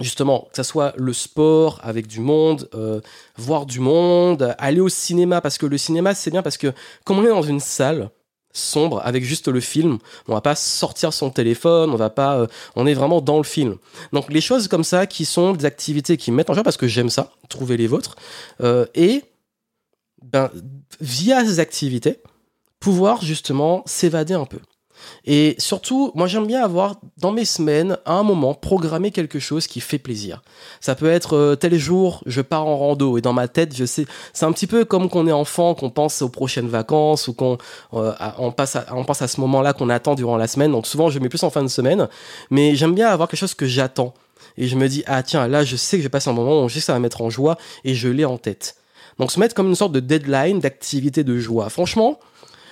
justement, 0.00 0.48
que 0.50 0.56
ce 0.56 0.62
soit 0.62 0.94
le 0.96 1.12
sport 1.12 1.78
avec 1.82 2.06
du 2.06 2.20
monde, 2.20 2.70
euh, 2.72 3.02
voir 3.36 3.66
du 3.66 3.80
monde, 3.80 4.54
aller 4.56 4.80
au 4.80 4.88
cinéma, 4.88 5.42
parce 5.42 5.58
que 5.58 5.66
le 5.66 5.76
cinéma, 5.76 6.14
c'est 6.14 6.30
bien 6.30 6.40
parce 6.40 6.56
que 6.56 6.72
comme 7.04 7.18
on 7.18 7.24
est 7.26 7.28
dans 7.28 7.42
une 7.42 7.60
salle, 7.60 8.08
sombre 8.52 9.00
avec 9.04 9.24
juste 9.24 9.48
le 9.48 9.60
film. 9.60 9.98
On 10.28 10.34
va 10.34 10.40
pas 10.40 10.54
sortir 10.54 11.12
son 11.12 11.30
téléphone, 11.30 11.90
on 11.90 11.96
va 11.96 12.10
pas, 12.10 12.38
euh, 12.38 12.46
on 12.76 12.86
est 12.86 12.94
vraiment 12.94 13.20
dans 13.20 13.38
le 13.38 13.44
film. 13.44 13.76
Donc 14.12 14.30
les 14.32 14.40
choses 14.40 14.68
comme 14.68 14.84
ça 14.84 15.06
qui 15.06 15.24
sont 15.24 15.52
des 15.52 15.64
activités 15.64 16.16
qui 16.16 16.30
me 16.30 16.36
mettent 16.36 16.50
en 16.50 16.54
joie 16.54 16.64
parce 16.64 16.76
que 16.76 16.88
j'aime 16.88 17.10
ça, 17.10 17.32
trouver 17.48 17.76
les 17.76 17.86
vôtres, 17.86 18.16
euh, 18.60 18.86
et 18.94 19.24
ben 20.22 20.50
via 21.00 21.44
ces 21.44 21.60
activités 21.60 22.18
pouvoir 22.78 23.22
justement 23.22 23.82
s'évader 23.86 24.34
un 24.34 24.46
peu. 24.46 24.58
Et 25.24 25.54
surtout, 25.58 26.12
moi 26.14 26.26
j'aime 26.26 26.46
bien 26.46 26.62
avoir 26.62 26.96
dans 27.18 27.32
mes 27.32 27.44
semaines, 27.44 27.98
à 28.04 28.14
un 28.14 28.22
moment, 28.22 28.54
programmer 28.54 29.10
quelque 29.10 29.38
chose 29.38 29.66
qui 29.66 29.80
fait 29.80 29.98
plaisir. 29.98 30.42
Ça 30.80 30.94
peut 30.94 31.10
être 31.10 31.36
euh, 31.36 31.56
tel 31.56 31.76
jour, 31.78 32.22
je 32.26 32.40
pars 32.40 32.66
en 32.66 32.76
rando 32.78 33.18
et 33.18 33.20
dans 33.20 33.32
ma 33.32 33.48
tête, 33.48 33.74
je 33.76 33.84
sais, 33.84 34.06
c'est 34.32 34.44
un 34.44 34.52
petit 34.52 34.66
peu 34.66 34.84
comme 34.84 35.08
qu'on 35.08 35.26
est 35.26 35.32
enfant, 35.32 35.74
qu'on 35.74 35.90
pense 35.90 36.22
aux 36.22 36.28
prochaines 36.28 36.68
vacances 36.68 37.28
ou 37.28 37.34
qu'on 37.34 37.58
euh, 37.94 38.12
on 38.38 38.52
passe 38.52 38.76
à, 38.76 38.86
on 38.92 39.04
pense 39.04 39.22
à 39.22 39.28
ce 39.28 39.40
moment-là 39.40 39.72
qu'on 39.72 39.90
attend 39.90 40.14
durant 40.14 40.36
la 40.36 40.46
semaine. 40.46 40.72
Donc 40.72 40.86
souvent, 40.86 41.10
je 41.10 41.18
mets 41.18 41.28
plus 41.28 41.42
en 41.42 41.50
fin 41.50 41.62
de 41.62 41.68
semaine, 41.68 42.08
mais 42.50 42.74
j'aime 42.74 42.94
bien 42.94 43.08
avoir 43.08 43.28
quelque 43.28 43.40
chose 43.40 43.54
que 43.54 43.66
j'attends. 43.66 44.14
Et 44.56 44.66
je 44.66 44.76
me 44.76 44.88
dis, 44.88 45.02
ah 45.06 45.22
tiens, 45.22 45.46
là, 45.48 45.64
je 45.64 45.76
sais 45.76 45.96
que 45.96 46.02
je 46.02 46.06
vais 46.06 46.10
passer 46.10 46.30
un 46.30 46.32
moment 46.32 46.64
où 46.64 46.68
je 46.68 46.74
sais 46.74 46.80
que 46.80 46.86
ça 46.86 46.92
va 46.92 46.98
mettre 46.98 47.22
en 47.22 47.30
joie 47.30 47.56
et 47.84 47.94
je 47.94 48.08
l'ai 48.08 48.24
en 48.24 48.38
tête. 48.38 48.76
Donc 49.18 49.32
se 49.32 49.38
mettre 49.38 49.54
comme 49.54 49.68
une 49.68 49.74
sorte 49.74 49.92
de 49.92 50.00
deadline 50.00 50.60
d'activité 50.60 51.24
de 51.24 51.38
joie. 51.38 51.68
Franchement, 51.68 52.18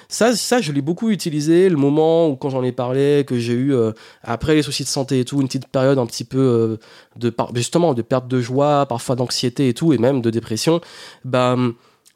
ça, 0.09 0.35
ça 0.35 0.61
je 0.61 0.73
l'ai 0.73 0.81
beaucoup 0.81 1.11
utilisé 1.11 1.69
le 1.69 1.77
moment 1.77 2.29
où, 2.29 2.37
quand 2.37 2.51
j'en 2.51 2.63
ai 2.63 2.73
parlé, 2.73 3.25
que 3.27 3.39
j'ai 3.39 3.53
eu, 3.53 3.75
euh, 3.75 3.93
après 4.23 4.55
les 4.55 4.63
soucis 4.63 4.85
de 4.85 4.89
santé 4.89 5.21
et 5.21 5.25
tout, 5.25 5.41
une 5.41 5.49
petite 5.49 5.69
période 5.69 5.99
un 5.99 6.07
petit 6.07 6.25
peu 6.25 6.39
euh, 6.39 6.77
de, 7.17 7.35
justement, 7.55 7.95
de 7.95 8.03
perte 8.03 8.27
de 8.27 8.41
joie, 8.41 8.87
parfois 8.87 9.17
d'anxiété 9.17 9.69
et 9.69 9.75
tout, 9.75 9.93
et 9.93 9.99
même 9.99 10.23
de 10.23 10.31
dépression, 10.31 10.81
bah, 11.25 11.57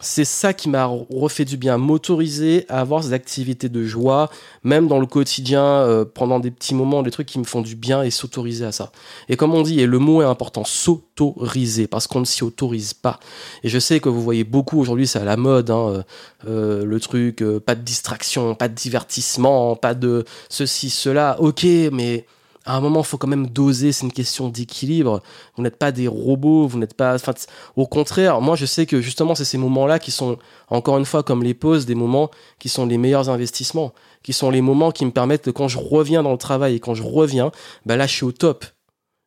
c'est 0.02 0.24
ça 0.24 0.52
qui 0.52 0.68
m'a 0.68 0.86
refait 0.86 1.44
du 1.44 1.56
bien, 1.56 1.78
m'autoriser 1.78 2.66
à 2.68 2.80
avoir 2.80 3.04
ces 3.04 3.12
activités 3.12 3.68
de 3.68 3.84
joie, 3.84 4.30
même 4.64 4.88
dans 4.88 4.98
le 4.98 5.06
quotidien, 5.06 5.62
euh, 5.62 6.04
pendant 6.04 6.40
des 6.40 6.50
petits 6.50 6.74
moments, 6.74 7.04
des 7.04 7.12
trucs 7.12 7.28
qui 7.28 7.38
me 7.38 7.44
font 7.44 7.62
du 7.62 7.76
bien 7.76 8.02
et 8.02 8.10
s'autoriser 8.10 8.64
à 8.64 8.72
ça. 8.72 8.90
Et 9.28 9.36
comme 9.36 9.54
on 9.54 9.62
dit, 9.62 9.80
et 9.80 9.86
le 9.86 9.98
mot 10.00 10.20
est 10.20 10.26
important, 10.26 10.64
s'autoriser, 10.64 11.86
parce 11.86 12.08
qu'on 12.08 12.20
ne 12.20 12.24
s'y 12.24 12.42
autorise 12.42 12.94
pas. 12.94 13.20
Et 13.62 13.68
je 13.68 13.78
sais 13.78 14.00
que 14.00 14.08
vous 14.08 14.22
voyez 14.22 14.42
beaucoup 14.42 14.80
aujourd'hui, 14.80 15.06
c'est 15.06 15.20
à 15.20 15.24
la 15.24 15.36
mode, 15.36 15.70
hein, 15.70 15.88
euh, 15.88 16.02
euh, 16.48 16.84
le 16.84 17.00
truc, 17.00 17.44
pas 17.64 17.76
de 17.76 17.82
distraction, 17.82 18.56
pas 18.56 18.68
de 18.68 18.74
divertissement, 18.74 19.76
pas 19.76 19.94
de 19.94 20.24
ceci, 20.48 20.90
cela. 20.90 21.36
Ok, 21.38 21.64
mais 21.92 22.26
à 22.64 22.76
un 22.76 22.80
moment, 22.80 23.00
il 23.00 23.06
faut 23.06 23.18
quand 23.18 23.28
même 23.28 23.48
doser. 23.48 23.92
C'est 23.92 24.04
une 24.04 24.12
question 24.12 24.48
d'équilibre. 24.48 25.22
Vous 25.56 25.62
n'êtes 25.62 25.76
pas 25.76 25.92
des 25.92 26.06
robots. 26.06 26.66
Vous 26.66 26.78
n'êtes 26.78 26.94
pas. 26.94 27.14
Enfin, 27.14 27.32
au 27.76 27.86
contraire, 27.86 28.40
moi, 28.40 28.56
je 28.56 28.66
sais 28.66 28.86
que 28.86 29.00
justement, 29.00 29.34
c'est 29.34 29.44
ces 29.44 29.58
moments-là 29.58 29.98
qui 29.98 30.10
sont, 30.10 30.38
encore 30.68 30.98
une 30.98 31.04
fois, 31.04 31.22
comme 31.22 31.42
les 31.42 31.54
pauses, 31.54 31.86
des 31.86 31.94
moments 31.94 32.30
qui 32.58 32.68
sont 32.68 32.86
les 32.86 32.98
meilleurs 32.98 33.30
investissements, 33.30 33.92
qui 34.22 34.32
sont 34.32 34.50
les 34.50 34.60
moments 34.60 34.92
qui 34.92 35.04
me 35.04 35.10
permettent 35.10 35.46
de, 35.46 35.50
quand 35.50 35.68
je 35.68 35.78
reviens 35.78 36.22
dans 36.22 36.32
le 36.32 36.38
travail 36.38 36.76
et 36.76 36.80
quand 36.80 36.94
je 36.94 37.02
reviens, 37.02 37.50
ben 37.84 37.96
là, 37.96 38.06
je 38.06 38.12
suis 38.12 38.24
au 38.24 38.32
top. 38.32 38.64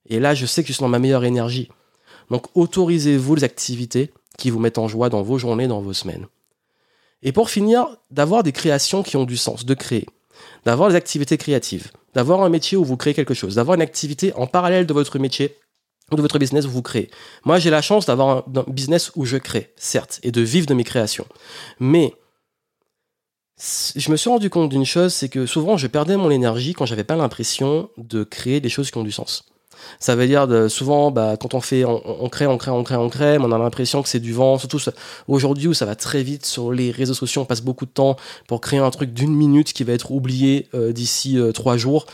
Et 0.08 0.20
là, 0.20 0.34
je 0.34 0.46
sais 0.46 0.64
que 0.64 0.68
je 0.68 0.74
suis 0.74 0.82
dans 0.82 0.88
ma 0.88 1.00
meilleure 1.00 1.26
énergie. 1.26 1.70
Donc, 2.30 2.46
autorisez-vous 2.56 3.36
les 3.36 3.44
activités 3.44 4.14
qui 4.38 4.50
vous 4.50 4.60
mettent 4.60 4.78
en 4.78 4.88
joie 4.88 5.10
dans 5.10 5.22
vos 5.22 5.38
journées, 5.38 5.68
dans 5.68 5.82
vos 5.82 5.94
semaines. 5.94 6.28
Et 7.22 7.32
pour 7.32 7.50
finir, 7.50 7.88
d'avoir 8.12 8.44
des 8.44 8.52
créations 8.52 9.04
qui 9.04 9.18
ont 9.18 9.26
du 9.26 9.38
sens, 9.38 9.66
de 9.66 9.74
créer, 9.74 10.06
d'avoir 10.66 10.90
des 10.90 10.96
activités 10.96 11.38
créatives 11.38 11.92
d'avoir 12.16 12.42
un 12.42 12.50
métier 12.50 12.78
où 12.78 12.84
vous 12.84 12.98
créez 12.98 13.14
quelque 13.14 13.34
chose, 13.34 13.56
d'avoir 13.56 13.76
une 13.76 13.82
activité 13.82 14.34
en 14.36 14.48
parallèle 14.48 14.88
de 14.88 14.94
votre 14.94 15.20
métier 15.20 15.58
ou 16.12 16.16
de 16.16 16.22
votre 16.22 16.40
business 16.40 16.66
où 16.66 16.72
vous 16.72 16.82
créez. 16.82 17.12
Moi, 17.44 17.60
j'ai 17.60 17.70
la 17.70 17.82
chance 17.82 18.06
d'avoir 18.06 18.38
un, 18.38 18.66
business 18.68 19.12
où 19.16 19.26
je 19.26 19.38
crée, 19.38 19.74
certes, 19.76 20.20
et 20.24 20.32
de 20.32 20.42
vivre 20.42 20.66
de 20.66 20.74
mes 20.74 20.84
créations. 20.84 21.28
Mais 21.80 22.14
je 23.96 24.12
me 24.12 24.18
suis 24.18 24.30
rendu 24.30 24.50
compte 24.50 24.70
d'une 24.70 24.86
chose, 24.86 25.14
c'est 25.14 25.30
que 25.30 25.46
souvent 25.46 25.78
je 25.78 25.88
perdais 25.88 26.18
mon 26.18 26.30
énergie 26.30 26.74
quand 26.74 26.86
j'avais 26.86 27.04
pas 27.04 27.16
l'impression 27.16 27.90
de 27.98 28.24
créer 28.24 28.60
des 28.60 28.70
choses 28.70 28.92
qui 28.92 28.98
ont 28.98 29.04
du 29.04 29.12
sens. 29.12 29.46
Ça 30.00 30.16
veut 30.16 30.28
dire 30.28 30.48
souvent, 30.70 31.12
bah, 31.12 31.38
quand 31.40 31.54
on 31.54 31.62
fait, 31.62 31.86
on, 31.86 32.30
crée, 32.30 32.48
on 32.48 32.58
crée, 32.58 32.72
on 32.72 32.84
crée, 32.84 32.96
on 32.96 33.10
crée, 33.10 33.38
on 33.38 33.52
a 33.52 33.58
l'impression 33.58 34.02
que 34.02 34.10
c'est 34.10 34.20
du 34.20 34.34
vent. 34.34 34.58
Surtout 34.58 34.80
aujourd'hui 35.28 35.68
où 35.68 35.74
ça 35.74 35.86
va 35.86 35.96
très 35.96 36.24
vite 36.24 36.46
sur 36.46 36.72
les 36.72 36.92
réseaux 36.92 37.14
sociaux, 37.14 37.42
on 37.42 37.46
passe 37.46 37.62
beaucoup 37.62 37.86
de 37.86 37.92
temps 37.92 38.18
pour 38.48 38.62
créer 38.62 38.80
un 38.80 38.92
truc 38.92 39.14
d'une 39.14 39.36
minute 39.36 39.74
qui 39.74 39.84
va 39.84 39.94
être 39.94 40.12
oublié 40.12 40.68
euh, 40.74 40.92
d'ici 40.92 41.38
euh, 41.40 41.52
trois 41.52 41.78
jours. 41.78 42.06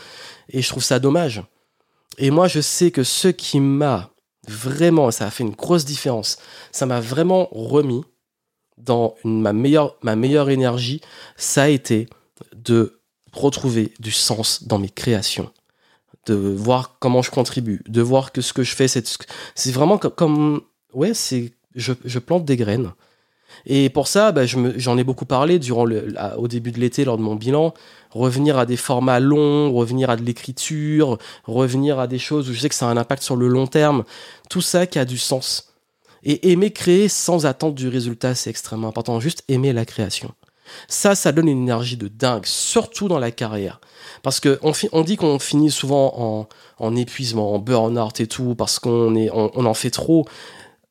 Et 0.50 0.62
je 0.62 0.68
trouve 0.68 0.82
ça 0.82 0.98
dommage. 0.98 1.42
Et 2.18 2.30
moi, 2.30 2.48
je 2.48 2.60
sais 2.60 2.90
que 2.90 3.04
ce 3.04 3.28
qui 3.28 3.60
m'a 3.60 4.10
vraiment, 4.48 5.10
ça 5.10 5.26
a 5.26 5.30
fait 5.30 5.44
une 5.44 5.50
grosse 5.50 5.84
différence. 5.84 6.38
Ça 6.72 6.86
m'a 6.86 7.00
vraiment 7.00 7.48
remis 7.52 8.02
dans 8.78 9.14
ma 9.24 9.52
meilleure, 9.52 9.96
ma 10.02 10.16
meilleure 10.16 10.50
énergie. 10.50 11.00
Ça 11.36 11.64
a 11.64 11.68
été 11.68 12.08
de 12.54 13.00
retrouver 13.32 13.92
du 13.98 14.10
sens 14.10 14.64
dans 14.64 14.78
mes 14.78 14.90
créations 14.90 15.50
de 16.26 16.34
voir 16.34 16.96
comment 17.00 17.22
je 17.22 17.30
contribue, 17.30 17.82
de 17.88 18.02
voir 18.02 18.32
que 18.32 18.40
ce 18.40 18.52
que 18.52 18.62
je 18.62 18.74
fais, 18.74 18.88
c'est, 18.88 19.72
vraiment 19.72 19.98
comme, 19.98 20.62
ouais, 20.92 21.14
c'est, 21.14 21.52
je, 21.74 21.92
je, 22.04 22.18
plante 22.18 22.44
des 22.44 22.56
graines. 22.56 22.92
Et 23.66 23.90
pour 23.90 24.08
ça, 24.08 24.32
bah, 24.32 24.42
j'en 24.46 24.98
ai 24.98 25.04
beaucoup 25.04 25.24
parlé 25.24 25.58
durant 25.58 25.84
le, 25.84 26.14
au 26.36 26.48
début 26.48 26.72
de 26.72 26.80
l'été 26.80 27.04
lors 27.04 27.18
de 27.18 27.22
mon 27.22 27.34
bilan. 27.34 27.74
Revenir 28.10 28.58
à 28.58 28.66
des 28.66 28.76
formats 28.76 29.20
longs, 29.20 29.72
revenir 29.72 30.10
à 30.10 30.16
de 30.16 30.22
l'écriture, 30.22 31.18
revenir 31.44 31.98
à 31.98 32.06
des 32.06 32.18
choses 32.18 32.50
où 32.50 32.52
je 32.52 32.60
sais 32.60 32.68
que 32.68 32.74
ça 32.74 32.88
a 32.88 32.90
un 32.90 32.96
impact 32.96 33.22
sur 33.22 33.36
le 33.36 33.48
long 33.48 33.66
terme. 33.66 34.04
Tout 34.48 34.60
ça 34.60 34.86
qui 34.86 34.98
a 34.98 35.04
du 35.04 35.18
sens. 35.18 35.72
Et 36.24 36.52
aimer 36.52 36.70
créer 36.70 37.08
sans 37.08 37.46
attendre 37.46 37.74
du 37.74 37.88
résultat, 37.88 38.34
c'est 38.34 38.50
extrêmement 38.50 38.88
important. 38.88 39.18
Juste 39.18 39.44
aimer 39.48 39.72
la 39.72 39.84
création. 39.84 40.32
Ça, 40.88 41.14
ça 41.14 41.32
donne 41.32 41.48
une 41.48 41.62
énergie 41.62 41.96
de 41.96 42.08
dingue, 42.08 42.46
surtout 42.46 43.08
dans 43.08 43.18
la 43.18 43.30
carrière. 43.30 43.80
Parce 44.22 44.40
qu'on 44.40 44.72
on 44.92 45.02
dit 45.02 45.16
qu'on 45.16 45.38
finit 45.38 45.70
souvent 45.70 46.48
en, 46.78 46.96
épuisement, 46.96 47.54
en 47.54 47.58
burn-out 47.58 48.20
et 48.20 48.26
tout, 48.26 48.54
parce 48.54 48.78
qu'on 48.78 49.14
on, 49.14 49.66
en 49.66 49.74
fait 49.74 49.90
trop. 49.90 50.26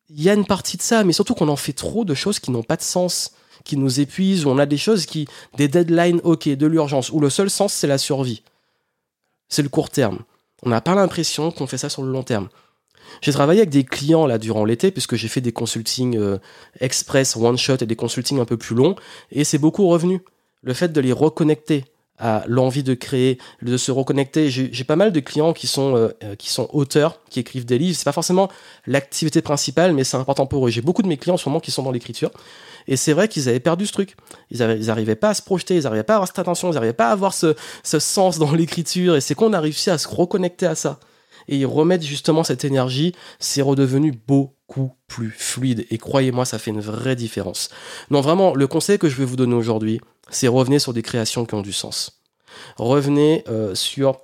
Il 0.10 0.22
y 0.22 0.30
a 0.30 0.34
une 0.34 0.46
partie 0.46 0.78
de 0.78 0.82
ça, 0.82 1.04
mais 1.04 1.14
surtout 1.14 1.36
qu'on 1.36 1.48
en 1.48 1.56
fait 1.56 1.74
trop 1.74 2.04
de 2.04 2.14
choses 2.14 2.40
qui 2.40 2.52
n'ont 2.52 2.64
pas 2.64 2.76
de 2.76 2.82
sens, 2.82 3.32
qui 3.64 3.78
nous 3.78 4.00
épuisent, 4.00 4.46
où 4.46 4.50
on 4.50 4.58
a 4.58 4.66
des 4.66 4.78
choses 4.78 5.06
qui, 5.06 5.28
des 5.56 5.68
deadlines, 5.68 6.22
ok, 6.24 6.50
de 6.50 6.68
l'urgence, 6.68 7.10
où 7.12 7.20
le 7.20 7.30
seul 7.30 7.50
sens 7.50 7.74
c'est 7.74 7.88
la 7.88 7.98
survie. 7.98 8.44
C'est 9.48 9.62
le 9.62 9.70
court 9.70 9.90
terme. 9.90 10.20
On 10.64 10.70
n'a 10.70 10.82
pas 10.82 10.96
l'impression 10.96 11.52
qu'on 11.52 11.68
fait 11.68 11.78
ça 11.78 11.90
sur 11.90 12.04
le 12.04 12.12
long 12.12 12.24
terme. 12.24 12.50
J'ai 13.22 13.32
travaillé 13.32 13.62
avec 13.62 13.70
des 13.70 13.84
clients 13.84 14.26
là 14.26 14.38
durant 14.38 14.66
l'été 14.66 14.92
puisque 14.92 15.16
j'ai 15.16 15.28
fait 15.28 15.42
des 15.42 15.52
consultings 15.52 16.18
euh, 16.18 16.38
express, 16.80 17.36
one 17.36 17.58
shot 17.58 17.78
et 17.82 17.86
des 17.86 17.96
consultings 17.96 18.40
un 18.40 18.46
peu 18.46 18.58
plus 18.58 18.76
longs 18.76 18.96
et 19.32 19.44
c'est 19.44 19.58
beaucoup 19.58 19.88
revenu. 19.88 20.22
Le 20.64 20.74
fait 20.74 20.94
de 20.94 21.02
les 21.02 21.12
reconnecter 21.12 21.86
à 22.22 22.44
l'envie 22.48 22.84
de 22.84 22.94
créer, 22.94 23.40
de 23.64 23.76
se 23.78 23.92
reconnecter. 23.92 24.50
J'ai 24.50 24.84
pas 24.84 24.96
mal 24.96 25.12
de 25.12 25.20
clients 25.20 25.54
qui 25.54 25.66
sont 25.66 25.96
euh, 25.96 26.10
euh, 26.24 26.36
qui 26.36 26.50
sont 26.52 26.70
auteurs, 26.72 27.20
qui 27.30 27.40
écrivent 27.40 27.66
des 27.66 27.80
livres. 27.80 27.98
C'est 27.98 28.06
pas 28.06 28.12
forcément 28.12 28.48
l'activité 28.86 29.42
principale, 29.42 29.94
mais 29.94 30.04
c'est 30.04 30.18
important 30.18 30.46
pour 30.46 30.68
eux. 30.68 30.70
J'ai 30.70 30.82
beaucoup 30.82 31.02
de 31.02 31.08
mes 31.08 31.18
clients 31.18 31.34
en 31.34 31.38
ce 31.38 31.50
moment 31.50 31.60
qui 31.60 31.72
sont 31.72 31.82
dans 31.82 31.92
l'écriture, 31.92 32.30
et 32.88 32.96
c'est 32.96 33.14
vrai 33.14 33.28
qu'ils 33.28 33.50
avaient 33.50 33.60
perdu 33.60 33.88
ce 33.88 33.92
truc. 33.92 34.16
Ils, 34.52 34.62
avaient, 34.62 34.78
ils 34.78 34.92
arrivaient 34.92 35.16
pas 35.16 35.30
à 35.30 35.34
se 35.34 35.42
projeter, 35.42 35.76
ils 35.76 35.88
arrivaient 35.88 36.04
pas 36.04 36.14
à 36.14 36.18
avoir 36.18 36.28
cette 36.28 36.40
attention, 36.40 36.72
ils 36.72 36.78
arrivaient 36.78 36.94
pas 36.94 37.10
à 37.10 37.12
avoir 37.12 37.34
ce, 37.34 37.56
ce 37.84 37.98
sens 37.98 38.38
dans 38.38 38.52
l'écriture. 38.52 39.16
Et 39.16 39.22
c'est 39.22 39.34
qu'on 39.34 39.54
a 39.54 39.60
réussi 39.60 39.90
à 39.90 39.98
se 39.98 40.08
reconnecter 40.08 40.68
à 40.68 40.76
ça 40.76 41.00
et 41.48 41.66
remettre 41.66 42.06
justement 42.06 42.44
cette 42.44 42.66
énergie, 42.66 43.14
c'est 43.40 43.62
redevenu 43.62 44.12
beaucoup 44.12 44.92
plus 45.08 45.32
fluide. 45.32 45.86
Et 45.90 45.98
croyez-moi, 45.98 46.46
ça 46.46 46.60
fait 46.60 46.72
une 46.72 46.82
vraie 46.82 47.16
différence. 47.16 47.70
Non, 48.10 48.22
vraiment, 48.22 48.56
le 48.56 48.68
conseil 48.68 48.98
que 48.98 49.10
je 49.10 49.16
vais 49.16 49.26
vous 49.26 49.36
donner 49.36 49.56
aujourd'hui, 49.56 50.00
c'est 50.30 50.48
revenez 50.48 50.80
sur 50.80 50.94
des 50.94 51.02
créations 51.02 51.46
qui 51.46 51.56
ont 51.56 51.62
du 51.62 51.74
sens. 51.74 52.22
Revenez 52.78 53.44
euh, 53.50 53.76
sur 53.76 54.20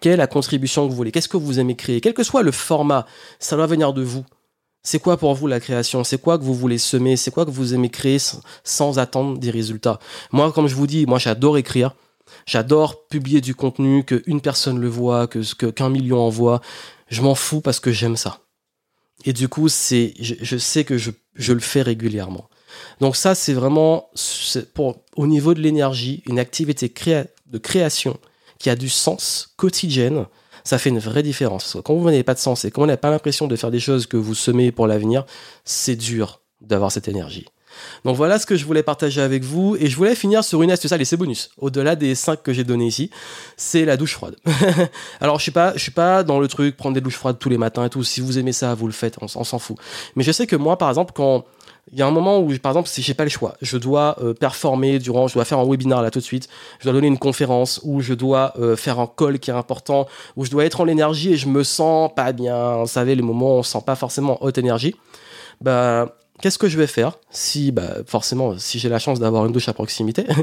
quelle 0.00 0.12
est 0.12 0.16
la 0.16 0.26
contribution 0.26 0.84
que 0.84 0.90
vous 0.90 0.96
voulez, 0.96 1.12
qu'est-ce 1.12 1.28
que 1.28 1.36
vous 1.36 1.58
aimez 1.58 1.76
créer, 1.76 2.00
quel 2.00 2.14
que 2.14 2.22
soit 2.22 2.42
le 2.42 2.52
format, 2.52 3.06
ça 3.38 3.56
doit 3.56 3.66
venir 3.66 3.92
de 3.92 4.02
vous. 4.02 4.24
C'est 4.82 5.00
quoi 5.00 5.16
pour 5.16 5.34
vous 5.34 5.48
la 5.48 5.58
création? 5.58 6.04
C'est 6.04 6.20
quoi 6.20 6.38
que 6.38 6.44
vous 6.44 6.54
voulez 6.54 6.78
semer? 6.78 7.16
C'est 7.16 7.32
quoi 7.32 7.44
que 7.44 7.50
vous 7.50 7.74
aimez 7.74 7.88
créer 7.90 8.18
sans 8.62 8.98
attendre 9.00 9.36
des 9.38 9.50
résultats? 9.50 9.98
Moi, 10.30 10.52
comme 10.52 10.68
je 10.68 10.76
vous 10.76 10.86
dis, 10.86 11.06
moi 11.06 11.18
j'adore 11.18 11.58
écrire. 11.58 11.96
J'adore 12.46 13.06
publier 13.08 13.40
du 13.40 13.54
contenu, 13.54 14.04
qu'une 14.04 14.40
personne 14.40 14.78
le 14.80 14.88
voit, 14.88 15.26
que 15.26 15.40
qu'un 15.70 15.90
million 15.90 16.18
en 16.18 16.28
voit. 16.28 16.60
Je 17.08 17.22
m'en 17.22 17.34
fous 17.34 17.60
parce 17.60 17.80
que 17.80 17.92
j'aime 17.92 18.16
ça. 18.16 18.40
Et 19.24 19.32
du 19.32 19.48
coup, 19.48 19.68
c'est, 19.68 20.14
je, 20.20 20.56
sais 20.56 20.84
que 20.84 20.98
je, 20.98 21.10
le 21.52 21.60
fais 21.60 21.82
régulièrement. 21.82 22.48
Donc 23.00 23.16
ça, 23.16 23.34
c'est 23.34 23.54
vraiment, 23.54 24.10
pour, 24.74 25.04
au 25.16 25.26
niveau 25.26 25.54
de 25.54 25.60
l'énergie, 25.60 26.22
une 26.26 26.38
activité 26.38 26.92
de 27.46 27.58
création 27.58 28.18
qui 28.58 28.70
a 28.70 28.76
du 28.76 28.88
sens 28.88 29.54
quotidienne, 29.56 30.26
ça 30.64 30.78
fait 30.78 30.90
une 30.90 30.98
vraie 30.98 31.22
différence. 31.22 31.76
quand 31.84 31.94
vous 31.94 32.04
n'avez 32.04 32.24
pas 32.24 32.34
de 32.34 32.38
sens 32.38 32.64
et 32.64 32.70
quand 32.70 32.82
vous 32.82 32.86
n'avez 32.86 33.00
pas 33.00 33.10
l'impression 33.10 33.46
de 33.46 33.56
faire 33.56 33.70
des 33.70 33.80
choses 33.80 34.06
que 34.06 34.16
vous 34.16 34.34
semez 34.34 34.72
pour 34.72 34.86
l'avenir, 34.86 35.24
c'est 35.64 35.96
dur 35.96 36.40
d'avoir 36.60 36.90
cette 36.90 37.08
énergie. 37.08 37.46
Donc 38.04 38.16
voilà 38.16 38.38
ce 38.38 38.46
que 38.46 38.56
je 38.56 38.64
voulais 38.64 38.82
partager 38.82 39.20
avec 39.20 39.42
vous 39.42 39.76
et 39.78 39.88
je 39.88 39.96
voulais 39.96 40.14
finir 40.14 40.44
sur 40.44 40.62
une 40.62 40.70
astuce, 40.70 40.92
allez 40.92 41.04
c'est 41.04 41.16
bonus, 41.16 41.50
au-delà 41.58 41.96
des 41.96 42.14
5 42.14 42.42
que 42.42 42.52
j'ai 42.52 42.64
donné 42.64 42.86
ici, 42.86 43.10
c'est 43.56 43.84
la 43.84 43.96
douche 43.96 44.14
froide. 44.14 44.36
Alors 45.20 45.38
je 45.38 45.42
suis 45.42 45.52
suis 45.76 45.90
pas 45.92 46.22
dans 46.22 46.40
le 46.40 46.48
truc 46.48 46.76
prendre 46.76 46.94
des 46.94 47.00
douches 47.00 47.16
froides 47.16 47.38
tous 47.38 47.48
les 47.48 47.58
matins 47.58 47.84
et 47.84 47.90
tout, 47.90 48.04
si 48.04 48.20
vous 48.20 48.38
aimez 48.38 48.52
ça, 48.52 48.74
vous 48.74 48.86
le 48.86 48.92
faites, 48.92 49.16
on, 49.20 49.28
s'en 49.28 49.58
fout. 49.58 49.76
Mais 50.14 50.22
je 50.22 50.32
sais 50.32 50.46
que 50.46 50.56
moi 50.56 50.76
par 50.78 50.88
exemple 50.88 51.12
quand 51.14 51.44
il 51.92 51.98
y 51.98 52.02
a 52.02 52.06
un 52.06 52.10
moment 52.10 52.40
où, 52.40 52.52
par 52.58 52.72
exemple, 52.72 52.88
si 52.88 53.00
j'ai 53.00 53.14
pas 53.14 53.22
le 53.22 53.30
choix, 53.30 53.54
je 53.62 53.78
dois 53.78 54.16
euh, 54.20 54.34
performer 54.34 54.98
durant, 54.98 55.28
je 55.28 55.34
dois 55.34 55.44
faire 55.44 55.60
un 55.60 55.64
webinar 55.64 56.02
là 56.02 56.10
tout 56.10 56.18
de 56.18 56.24
suite, 56.24 56.48
je 56.80 56.84
dois 56.84 56.92
donner 56.92 57.06
une 57.06 57.18
conférence, 57.18 57.80
ou 57.84 58.00
je 58.00 58.12
dois 58.12 58.54
euh, 58.58 58.74
faire 58.74 58.98
un 58.98 59.06
call 59.06 59.38
qui 59.38 59.50
est 59.50 59.54
important, 59.54 60.08
où 60.34 60.44
je 60.44 60.50
dois 60.50 60.64
être 60.64 60.80
en 60.80 60.84
l'énergie 60.84 61.34
et 61.34 61.36
je 61.36 61.46
me 61.46 61.62
sens 61.62 62.10
pas 62.14 62.32
bien. 62.32 62.78
Vous 62.78 62.88
savez, 62.88 63.14
les 63.14 63.22
moments 63.22 63.56
où 63.56 63.58
on 63.58 63.62
se 63.62 63.70
sent 63.70 63.84
pas 63.86 63.94
forcément 63.94 64.42
haute 64.42 64.58
énergie. 64.58 64.96
Bah, 65.60 66.16
qu'est-ce 66.40 66.58
que 66.58 66.68
je 66.68 66.78
vais 66.78 66.86
faire 66.86 67.18
si, 67.30 67.72
bah, 67.72 67.96
forcément, 68.06 68.58
si 68.58 68.78
j'ai 68.78 68.88
la 68.88 68.98
chance 68.98 69.20
d'avoir 69.20 69.46
une 69.46 69.52
douche 69.52 69.68
à 69.68 69.72
proximité? 69.72 70.26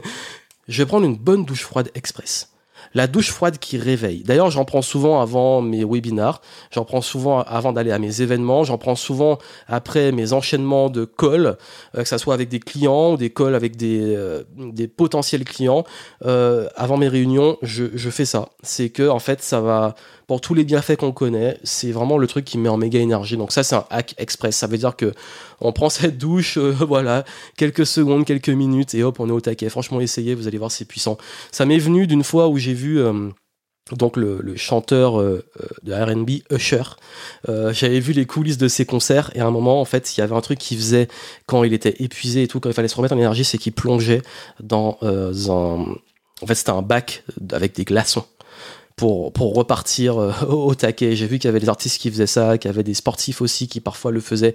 Je 0.70 0.82
vais 0.82 0.86
prendre 0.86 1.06
une 1.06 1.18
bonne 1.18 1.44
douche 1.44 1.64
froide 1.64 1.92
express. 1.94 2.53
La 2.94 3.08
douche 3.08 3.32
froide 3.32 3.58
qui 3.58 3.78
réveille. 3.78 4.24
D'ailleurs, 4.24 4.52
j'en 4.52 4.66
prends 4.66 4.82
souvent 4.82 5.22
avant 5.22 5.62
mes 5.62 5.84
webinars, 5.84 6.42
j'en 6.72 6.86
prends 6.86 7.02
souvent 7.02 7.42
avant 7.42 7.74
d'aller 7.74 7.92
à 7.92 8.00
mes 8.00 8.22
événements, 8.22 8.64
j'en 8.64 8.78
prends 8.78 8.96
souvent 8.96 9.40
après 9.68 10.12
mes 10.12 10.34
enchaînements 10.34 10.90
de 10.90 11.06
calls, 11.06 11.58
euh, 11.96 12.04
que 12.04 12.08
ce 12.08 12.18
soit 12.18 12.34
avec 12.34 12.50
des 12.50 12.60
clients 12.60 13.14
ou 13.14 13.18
des 13.18 13.32
calls 13.32 13.56
avec 13.56 13.76
des, 13.76 14.16
euh, 14.16 14.44
des 14.58 14.88
potentiels 14.88 15.44
clients. 15.44 15.84
Euh, 16.26 16.68
avant 16.76 16.98
mes 16.98 17.08
réunions, 17.08 17.58
je, 17.62 17.86
je 17.94 18.10
fais 18.10 18.26
ça. 18.26 18.50
C'est 18.62 18.90
que, 18.90 19.10
en 19.10 19.20
fait, 19.20 19.42
ça 19.42 19.60
va 19.60 19.96
pour 20.28 20.40
tous 20.40 20.54
les 20.54 20.64
bienfaits 20.64 20.96
qu'on 20.96 21.12
connaît, 21.12 21.58
c'est 21.64 21.92
vraiment 21.92 22.18
le 22.18 22.28
truc 22.28 22.46
qui 22.46 22.58
met 22.58 22.70
en 22.70 22.78
méga 22.78 23.00
énergie. 23.00 23.36
Donc 23.36 23.52
ça, 23.52 23.62
c'est 23.62 23.76
un 23.76 23.86
hack 23.90 24.16
express. 24.18 24.56
Ça 24.56 24.68
veut 24.68 24.78
dire 24.78 24.96
que 24.96 25.14
on 25.60 25.74
prend 25.74 25.90
cette 25.90 26.18
douche, 26.18 26.58
voilà, 26.58 27.26
quelques 27.58 27.86
secondes, 27.86 28.26
quelques 28.26 28.50
minutes, 28.50 28.96
et 28.96 29.04
hop, 29.04 29.20
on 29.20 29.28
est 29.30 29.34
au 29.34 29.42
taquet. 29.42 29.70
Franchement, 29.70 30.00
essayez, 30.00 30.36
vous 30.36 30.48
allez 30.48 30.58
voir, 30.58 30.72
c'est 30.72 30.86
puissant. 30.86 31.18
Ça 31.52 31.66
m'est 31.66 31.78
venu 31.78 32.08
d'une 32.08 32.24
fois 32.24 32.48
où 32.48 32.58
j'ai 32.58 32.74
vu... 32.74 32.83
Euh, 32.88 33.30
donc 33.92 34.16
le, 34.16 34.56
chanteur 34.56 35.20
euh, 35.20 35.44
de 35.84 35.94
R&B 35.94 36.42
Usher, 36.50 36.84
j'avais 37.46 38.00
vu 38.00 38.14
les 38.14 38.26
coulisses 38.26 38.58
de 38.58 38.70
ses 38.70 38.86
concerts 38.86 39.30
et 39.36 39.42
à 39.42 39.46
un 39.46 39.52
moment 39.52 39.82
en 39.82 39.86
fait 39.86 40.16
il 40.16 40.22
y 40.22 40.24
avait 40.24 40.36
un 40.36 40.42
truc 40.42 40.58
qu'il 40.58 40.78
faisait 40.78 41.10
quand 41.48 41.66
il 41.66 41.74
était 41.74 41.96
épuisé 42.00 42.44
et 42.44 42.48
tout 42.48 42.62
quand 42.62 42.70
il 42.70 42.76
fallait 42.76 42.88
se 42.88 42.96
remettre 42.96 43.14
en 43.14 43.18
énergie 43.18 43.44
c'est 43.44 43.58
qu'il 43.58 43.74
plongeait 43.74 44.22
dans 44.62 44.98
un 45.02 45.86
en 46.42 46.48
fait 46.48 46.56
c'était 46.56 46.70
un 46.70 46.82
bac 46.82 47.26
avec 47.52 47.76
des 47.76 47.84
glaçons 47.84 48.24
pour, 48.96 49.34
pour 49.34 49.56
repartir 49.56 50.18
euh, 50.18 50.32
au 50.50 50.76
taquet. 50.76 51.16
J'ai 51.16 51.28
vu 51.28 51.40
qu'il 51.40 51.48
y 51.48 51.50
avait 51.50 51.60
des 51.60 51.70
artistes 51.70 52.00
qui 52.00 52.10
faisaient 52.10 52.28
ça, 52.28 52.58
qu'il 52.58 52.70
y 52.70 52.74
avait 52.74 52.84
des 52.84 52.94
sportifs 52.94 53.42
aussi 53.42 53.68
qui 53.68 53.80
parfois 53.80 54.12
le 54.12 54.20
faisaient. 54.20 54.54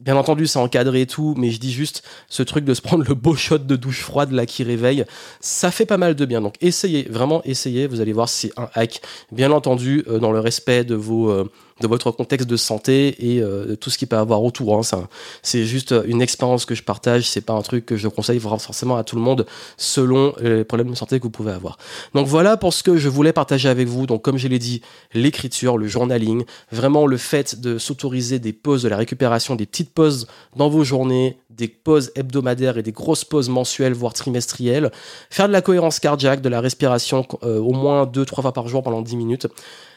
Euh, 0.00 0.04
bien 0.04 0.16
entendu, 0.16 0.46
c'est 0.46 0.58
encadré 0.58 1.02
et 1.02 1.06
tout, 1.06 1.34
mais 1.36 1.50
je 1.50 1.60
dis 1.60 1.72
juste 1.72 2.02
ce 2.28 2.42
truc 2.42 2.64
de 2.64 2.74
se 2.74 2.80
prendre 2.80 3.04
le 3.06 3.14
beau 3.14 3.34
shot 3.34 3.58
de 3.58 3.76
douche 3.76 4.02
froide 4.02 4.32
là 4.32 4.46
qui 4.46 4.62
réveille, 4.62 5.04
ça 5.40 5.70
fait 5.70 5.86
pas 5.86 5.98
mal 5.98 6.14
de 6.14 6.24
bien. 6.24 6.40
Donc 6.40 6.54
essayez, 6.60 7.06
vraiment 7.10 7.42
essayez, 7.44 7.86
vous 7.86 8.00
allez 8.00 8.12
voir 8.12 8.28
si 8.28 8.48
c'est 8.48 8.58
un 8.58 8.68
hack. 8.74 9.00
Bien 9.32 9.50
entendu, 9.50 10.04
euh, 10.08 10.18
dans 10.18 10.32
le 10.32 10.40
respect 10.40 10.84
de 10.84 10.94
vos 10.94 11.48
de 11.80 11.86
votre 11.86 12.10
contexte 12.10 12.48
de 12.48 12.56
santé 12.56 13.34
et 13.36 13.40
de 13.40 13.76
tout 13.76 13.88
ce 13.88 13.98
qu'il 13.98 14.08
peut 14.08 14.16
avoir 14.16 14.42
autour. 14.42 14.76
Hein. 14.76 15.08
C'est 15.42 15.64
juste 15.64 15.94
une 16.06 16.20
expérience 16.20 16.64
que 16.64 16.74
je 16.74 16.82
partage, 16.82 17.28
c'est 17.28 17.40
pas 17.40 17.52
un 17.52 17.62
truc 17.62 17.86
que 17.86 17.96
je 17.96 18.08
conseille 18.08 18.40
forcément 18.40 18.96
à 18.96 19.04
tout 19.04 19.14
le 19.14 19.22
monde 19.22 19.46
selon 19.76 20.34
les 20.40 20.64
problèmes 20.64 20.90
de 20.90 20.96
santé 20.96 21.20
que 21.20 21.24
vous 21.24 21.30
pouvez 21.30 21.52
avoir. 21.52 21.78
Donc 22.14 22.26
voilà 22.26 22.56
pour 22.56 22.74
ce 22.74 22.82
que 22.82 22.96
je 22.96 23.08
voulais 23.08 23.32
partager 23.32 23.68
avec 23.68 23.86
vous. 23.86 24.06
Donc, 24.06 24.22
comme 24.22 24.38
je 24.38 24.48
l'ai 24.48 24.58
dit, 24.58 24.82
l'écriture, 25.14 25.78
le 25.78 25.86
journaling, 25.86 26.44
vraiment 26.72 27.06
le 27.06 27.16
fait 27.16 27.60
de 27.60 27.78
s'autoriser 27.78 28.40
des 28.40 28.52
pauses, 28.52 28.82
de 28.82 28.88
la 28.88 28.96
récupération, 28.96 29.54
des 29.54 29.66
petites 29.66 29.87
pauses 29.88 30.26
dans 30.56 30.68
vos 30.68 30.84
journées, 30.84 31.38
des 31.50 31.68
pauses 31.68 32.12
hebdomadaires 32.14 32.78
et 32.78 32.82
des 32.82 32.92
grosses 32.92 33.24
pauses 33.24 33.48
mensuelles, 33.48 33.92
voire 33.92 34.12
trimestrielles. 34.12 34.90
Faire 35.30 35.48
de 35.48 35.52
la 35.52 35.62
cohérence 35.62 35.98
cardiaque, 35.98 36.40
de 36.40 36.48
la 36.48 36.60
respiration 36.60 37.26
euh, 37.42 37.58
au 37.58 37.72
moins 37.72 38.04
2-3 38.04 38.42
fois 38.42 38.52
par 38.52 38.68
jour 38.68 38.82
pendant 38.82 39.02
10 39.02 39.16
minutes. 39.16 39.46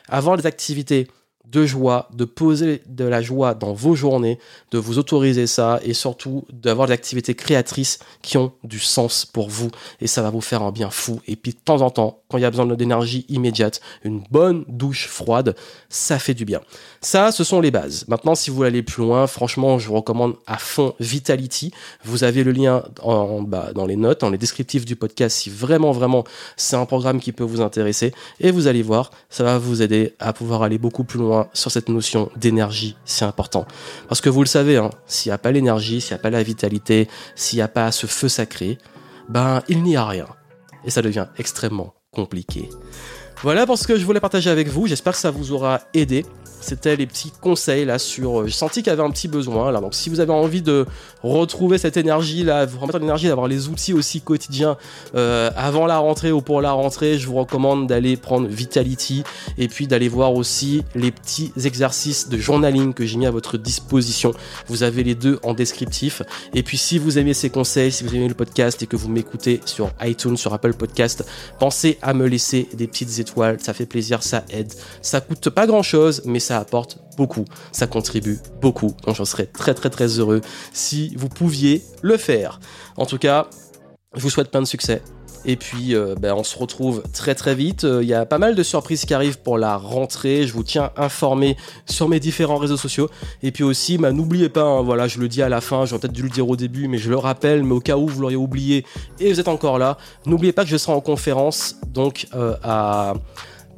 Avoir 0.09 0.37
des 0.37 0.45
activités 0.45 1.07
de 1.51 1.65
joie, 1.65 2.07
de 2.13 2.25
poser 2.25 2.81
de 2.87 3.03
la 3.03 3.21
joie 3.21 3.53
dans 3.53 3.73
vos 3.73 3.93
journées, 3.93 4.39
de 4.71 4.77
vous 4.77 4.97
autoriser 4.97 5.47
ça 5.47 5.79
et 5.83 5.93
surtout 5.93 6.45
d'avoir 6.51 6.87
des 6.87 6.93
activités 6.93 7.35
créatrices 7.35 7.99
qui 8.21 8.37
ont 8.37 8.53
du 8.63 8.79
sens 8.79 9.25
pour 9.25 9.49
vous 9.49 9.69
et 9.99 10.07
ça 10.07 10.21
va 10.21 10.29
vous 10.29 10.41
faire 10.41 10.61
un 10.61 10.71
bien 10.71 10.89
fou. 10.89 11.19
Et 11.27 11.35
puis 11.35 11.51
de 11.51 11.57
temps 11.57 11.81
en 11.81 11.89
temps, 11.89 12.21
quand 12.29 12.37
il 12.37 12.41
y 12.41 12.45
a 12.45 12.49
besoin 12.49 12.65
d'énergie 12.65 13.25
immédiate, 13.27 13.81
une 14.03 14.23
bonne 14.31 14.63
douche 14.69 15.07
froide, 15.07 15.55
ça 15.89 16.19
fait 16.19 16.33
du 16.33 16.45
bien. 16.45 16.61
Ça, 17.01 17.31
ce 17.31 17.43
sont 17.43 17.59
les 17.59 17.71
bases. 17.71 18.05
Maintenant, 18.07 18.35
si 18.35 18.49
vous 18.49 18.55
voulez 18.55 18.69
aller 18.69 18.83
plus 18.83 19.03
loin, 19.03 19.27
franchement, 19.27 19.79
je 19.79 19.89
vous 19.89 19.95
recommande 19.95 20.35
à 20.47 20.57
fond 20.57 20.93
Vitality. 20.99 21.71
Vous 22.05 22.23
avez 22.23 22.43
le 22.43 22.53
lien 22.53 22.83
en, 23.01 23.41
bas 23.41 23.73
dans 23.73 23.85
les 23.85 23.97
notes, 23.97 24.21
dans 24.21 24.29
les 24.29 24.37
descriptifs 24.37 24.85
du 24.85 24.95
podcast 24.95 25.37
si 25.37 25.49
vraiment, 25.49 25.91
vraiment 25.91 26.23
c'est 26.55 26.75
un 26.75 26.85
programme 26.85 27.19
qui 27.19 27.33
peut 27.33 27.43
vous 27.43 27.61
intéresser. 27.61 28.13
Et 28.39 28.51
vous 28.51 28.67
allez 28.67 28.83
voir, 28.83 29.11
ça 29.29 29.43
va 29.43 29.57
vous 29.57 29.81
aider 29.81 30.13
à 30.19 30.31
pouvoir 30.31 30.63
aller 30.63 30.77
beaucoup 30.77 31.03
plus 31.03 31.19
loin 31.19 31.40
sur 31.53 31.71
cette 31.71 31.89
notion 31.89 32.29
d'énergie, 32.35 32.95
c'est 33.05 33.25
important. 33.25 33.65
Parce 34.07 34.21
que 34.21 34.29
vous 34.29 34.41
le 34.41 34.47
savez, 34.47 34.77
hein, 34.77 34.89
s'il 35.05 35.29
n'y 35.29 35.33
a 35.33 35.37
pas 35.37 35.51
l'énergie, 35.51 36.01
s'il 36.01 36.13
n'y 36.13 36.19
a 36.19 36.23
pas 36.23 36.29
la 36.29 36.43
vitalité, 36.43 37.07
s'il 37.35 37.57
n'y 37.57 37.63
a 37.63 37.67
pas 37.67 37.91
ce 37.91 38.07
feu 38.07 38.29
sacré, 38.29 38.77
ben 39.29 39.61
il 39.67 39.83
n'y 39.83 39.95
a 39.95 40.05
rien. 40.05 40.27
Et 40.85 40.89
ça 40.89 41.01
devient 41.01 41.27
extrêmement 41.37 41.93
compliqué. 42.11 42.69
Voilà 43.43 43.65
pour 43.65 43.75
ce 43.75 43.87
que 43.87 43.97
je 43.97 44.05
voulais 44.05 44.19
partager 44.19 44.51
avec 44.51 44.67
vous. 44.67 44.85
J'espère 44.85 45.13
que 45.13 45.19
ça 45.19 45.31
vous 45.31 45.51
aura 45.51 45.81
aidé. 45.95 46.25
C'était 46.61 46.95
les 46.95 47.07
petits 47.07 47.31
conseils 47.41 47.85
là 47.85 47.97
sur. 47.97 48.41
Euh, 48.41 48.45
j'ai 48.45 48.53
senti 48.53 48.83
qu'il 48.83 48.91
y 48.91 48.93
avait 48.93 49.01
un 49.01 49.09
petit 49.09 49.27
besoin 49.27 49.71
là. 49.71 49.81
Donc 49.81 49.95
si 49.95 50.11
vous 50.11 50.19
avez 50.19 50.31
envie 50.31 50.61
de 50.61 50.85
retrouver 51.23 51.79
cette 51.79 51.97
énergie 51.97 52.43
là, 52.43 52.67
vous 52.67 52.77
remettre 52.77 52.99
l'énergie, 52.99 53.27
d'avoir 53.27 53.47
les 53.47 53.67
outils 53.67 53.93
aussi 53.93 54.21
quotidiens 54.21 54.77
euh, 55.15 55.49
avant 55.55 55.87
la 55.87 55.97
rentrée 55.97 56.31
ou 56.31 56.41
pour 56.41 56.61
la 56.61 56.71
rentrée, 56.71 57.17
je 57.17 57.25
vous 57.25 57.33
recommande 57.33 57.87
d'aller 57.87 58.15
prendre 58.15 58.47
Vitality 58.47 59.23
et 59.57 59.67
puis 59.67 59.87
d'aller 59.87 60.07
voir 60.07 60.35
aussi 60.35 60.83
les 60.93 61.09
petits 61.09 61.51
exercices 61.65 62.29
de 62.29 62.37
journaling 62.37 62.93
que 62.93 63.07
j'ai 63.07 63.17
mis 63.17 63.25
à 63.25 63.31
votre 63.31 63.57
disposition. 63.57 64.35
Vous 64.67 64.83
avez 64.83 65.03
les 65.03 65.15
deux 65.15 65.39
en 65.41 65.55
descriptif. 65.55 66.21
Et 66.53 66.61
puis 66.61 66.77
si 66.77 66.99
vous 66.99 67.17
aimez 67.17 67.33
ces 67.33 67.49
conseils, 67.49 67.91
si 67.91 68.03
vous 68.03 68.13
aimez 68.15 68.27
le 68.27 68.35
podcast 68.35 68.83
et 68.83 68.85
que 68.85 68.95
vous 68.95 69.09
m'écoutez 69.09 69.61
sur 69.65 69.89
iTunes, 70.03 70.37
sur 70.37 70.53
Apple 70.53 70.75
Podcast, 70.75 71.25
pensez 71.57 71.97
à 72.03 72.13
me 72.13 72.27
laisser 72.27 72.69
des 72.75 72.85
petites 72.85 73.17
étoiles. 73.17 73.30
Ça 73.59 73.73
fait 73.73 73.85
plaisir, 73.85 74.23
ça 74.23 74.43
aide. 74.49 74.73
Ça 75.01 75.21
coûte 75.21 75.49
pas 75.49 75.67
grand 75.67 75.83
chose, 75.83 76.21
mais 76.25 76.39
ça 76.39 76.57
apporte 76.57 76.99
beaucoup, 77.17 77.45
ça 77.71 77.87
contribue 77.87 78.39
beaucoup. 78.61 78.95
Donc 79.05 79.15
j'en 79.15 79.25
serais 79.25 79.45
très 79.45 79.73
très 79.73 79.89
très 79.89 80.07
heureux 80.19 80.41
si 80.73 81.15
vous 81.15 81.29
pouviez 81.29 81.83
le 82.01 82.17
faire. 82.17 82.59
En 82.97 83.05
tout 83.05 83.17
cas, 83.17 83.47
je 84.15 84.21
vous 84.21 84.29
souhaite 84.29 84.51
plein 84.51 84.61
de 84.61 84.67
succès. 84.67 85.01
Et 85.45 85.55
puis, 85.55 85.95
euh, 85.95 86.15
ben, 86.19 86.33
on 86.33 86.43
se 86.43 86.57
retrouve 86.57 87.03
très 87.13 87.35
très 87.35 87.55
vite. 87.55 87.83
Il 87.83 88.07
y 88.07 88.13
a 88.13 88.25
pas 88.25 88.37
mal 88.37 88.55
de 88.55 88.63
surprises 88.63 89.05
qui 89.05 89.13
arrivent 89.13 89.39
pour 89.39 89.57
la 89.57 89.77
rentrée. 89.77 90.45
Je 90.45 90.53
vous 90.53 90.63
tiens 90.63 90.91
informé 90.97 91.57
sur 91.85 92.07
mes 92.07 92.19
différents 92.19 92.57
réseaux 92.57 92.77
sociaux. 92.77 93.09
Et 93.43 93.51
puis 93.51 93.63
aussi, 93.63 93.97
ben, 93.97 94.11
n'oubliez 94.11 94.49
pas, 94.49 94.63
hein, 94.63 94.81
voilà, 94.81 95.07
je 95.07 95.19
le 95.19 95.27
dis 95.27 95.41
à 95.41 95.49
la 95.49 95.61
fin, 95.61 95.85
j'aurais 95.85 96.01
peut-être 96.01 96.13
dû 96.13 96.23
le 96.23 96.29
dire 96.29 96.47
au 96.47 96.55
début, 96.55 96.87
mais 96.87 96.97
je 96.97 97.09
le 97.09 97.17
rappelle, 97.17 97.63
mais 97.63 97.73
au 97.73 97.79
cas 97.79 97.97
où 97.97 98.07
vous 98.07 98.21
l'auriez 98.21 98.37
oublié 98.37 98.85
et 99.19 99.31
vous 99.31 99.39
êtes 99.39 99.47
encore 99.47 99.79
là, 99.79 99.97
n'oubliez 100.25 100.53
pas 100.53 100.63
que 100.63 100.69
je 100.69 100.77
serai 100.77 100.93
en 100.93 101.01
conférence 101.01 101.75
donc 101.87 102.27
euh, 102.35 102.55
à 102.63 103.13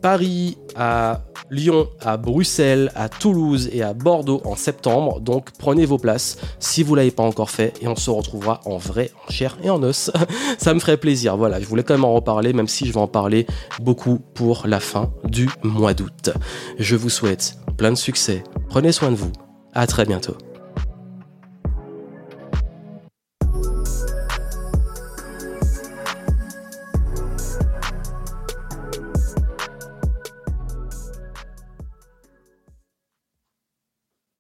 Paris, 0.04 0.58
à 0.76 1.22
Lyon, 1.50 1.88
à 2.02 2.18
Bruxelles, 2.18 2.92
à 2.94 3.08
Toulouse 3.08 3.70
et 3.72 3.82
à 3.82 3.94
Bordeaux 3.94 4.42
en 4.44 4.58
septembre. 4.58 5.22
Donc 5.22 5.52
prenez 5.58 5.86
vos 5.86 5.98
places 5.98 6.38
si 6.60 6.84
vous 6.84 6.92
ne 6.92 6.98
l'avez 6.98 7.12
pas 7.12 7.24
encore 7.24 7.50
fait 7.50 7.74
et 7.82 7.88
on 7.88 7.96
se 7.96 8.10
retrouvera 8.10 8.60
en 8.66 8.78
vrai, 8.78 9.12
en 9.26 9.32
chair 9.32 9.58
et 9.64 9.70
en 9.70 9.82
os. 9.82 10.12
Ça 10.58 10.74
me 10.74 10.80
ferait 10.82 10.98
plaisir. 10.98 11.38
Voilà, 11.38 11.62
je 11.62 11.66
voulais 11.66 11.84
quand 11.84 11.94
même 11.94 12.04
en 12.04 12.14
reparler, 12.14 12.52
même 12.52 12.68
si 12.68 12.86
je 12.86 12.92
vais 12.92 13.00
en 13.00 13.08
parler 13.08 13.48
beaucoup 13.82 14.20
pour 14.34 14.68
la 14.68 14.82
fin 14.82 15.14
du 15.24 15.50
mois 15.64 15.94
d'août. 15.94 16.32
Je 16.78 16.98
vous 16.98 17.10
souhaite 17.10 17.56
plein 17.78 17.92
de 17.92 17.98
succès. 17.98 18.44
Prenez 18.68 18.92
soin 18.92 19.10
de 19.10 19.16
vous. 19.16 19.32
À 19.74 19.88
très 19.88 20.06
bientôt. 20.06 20.36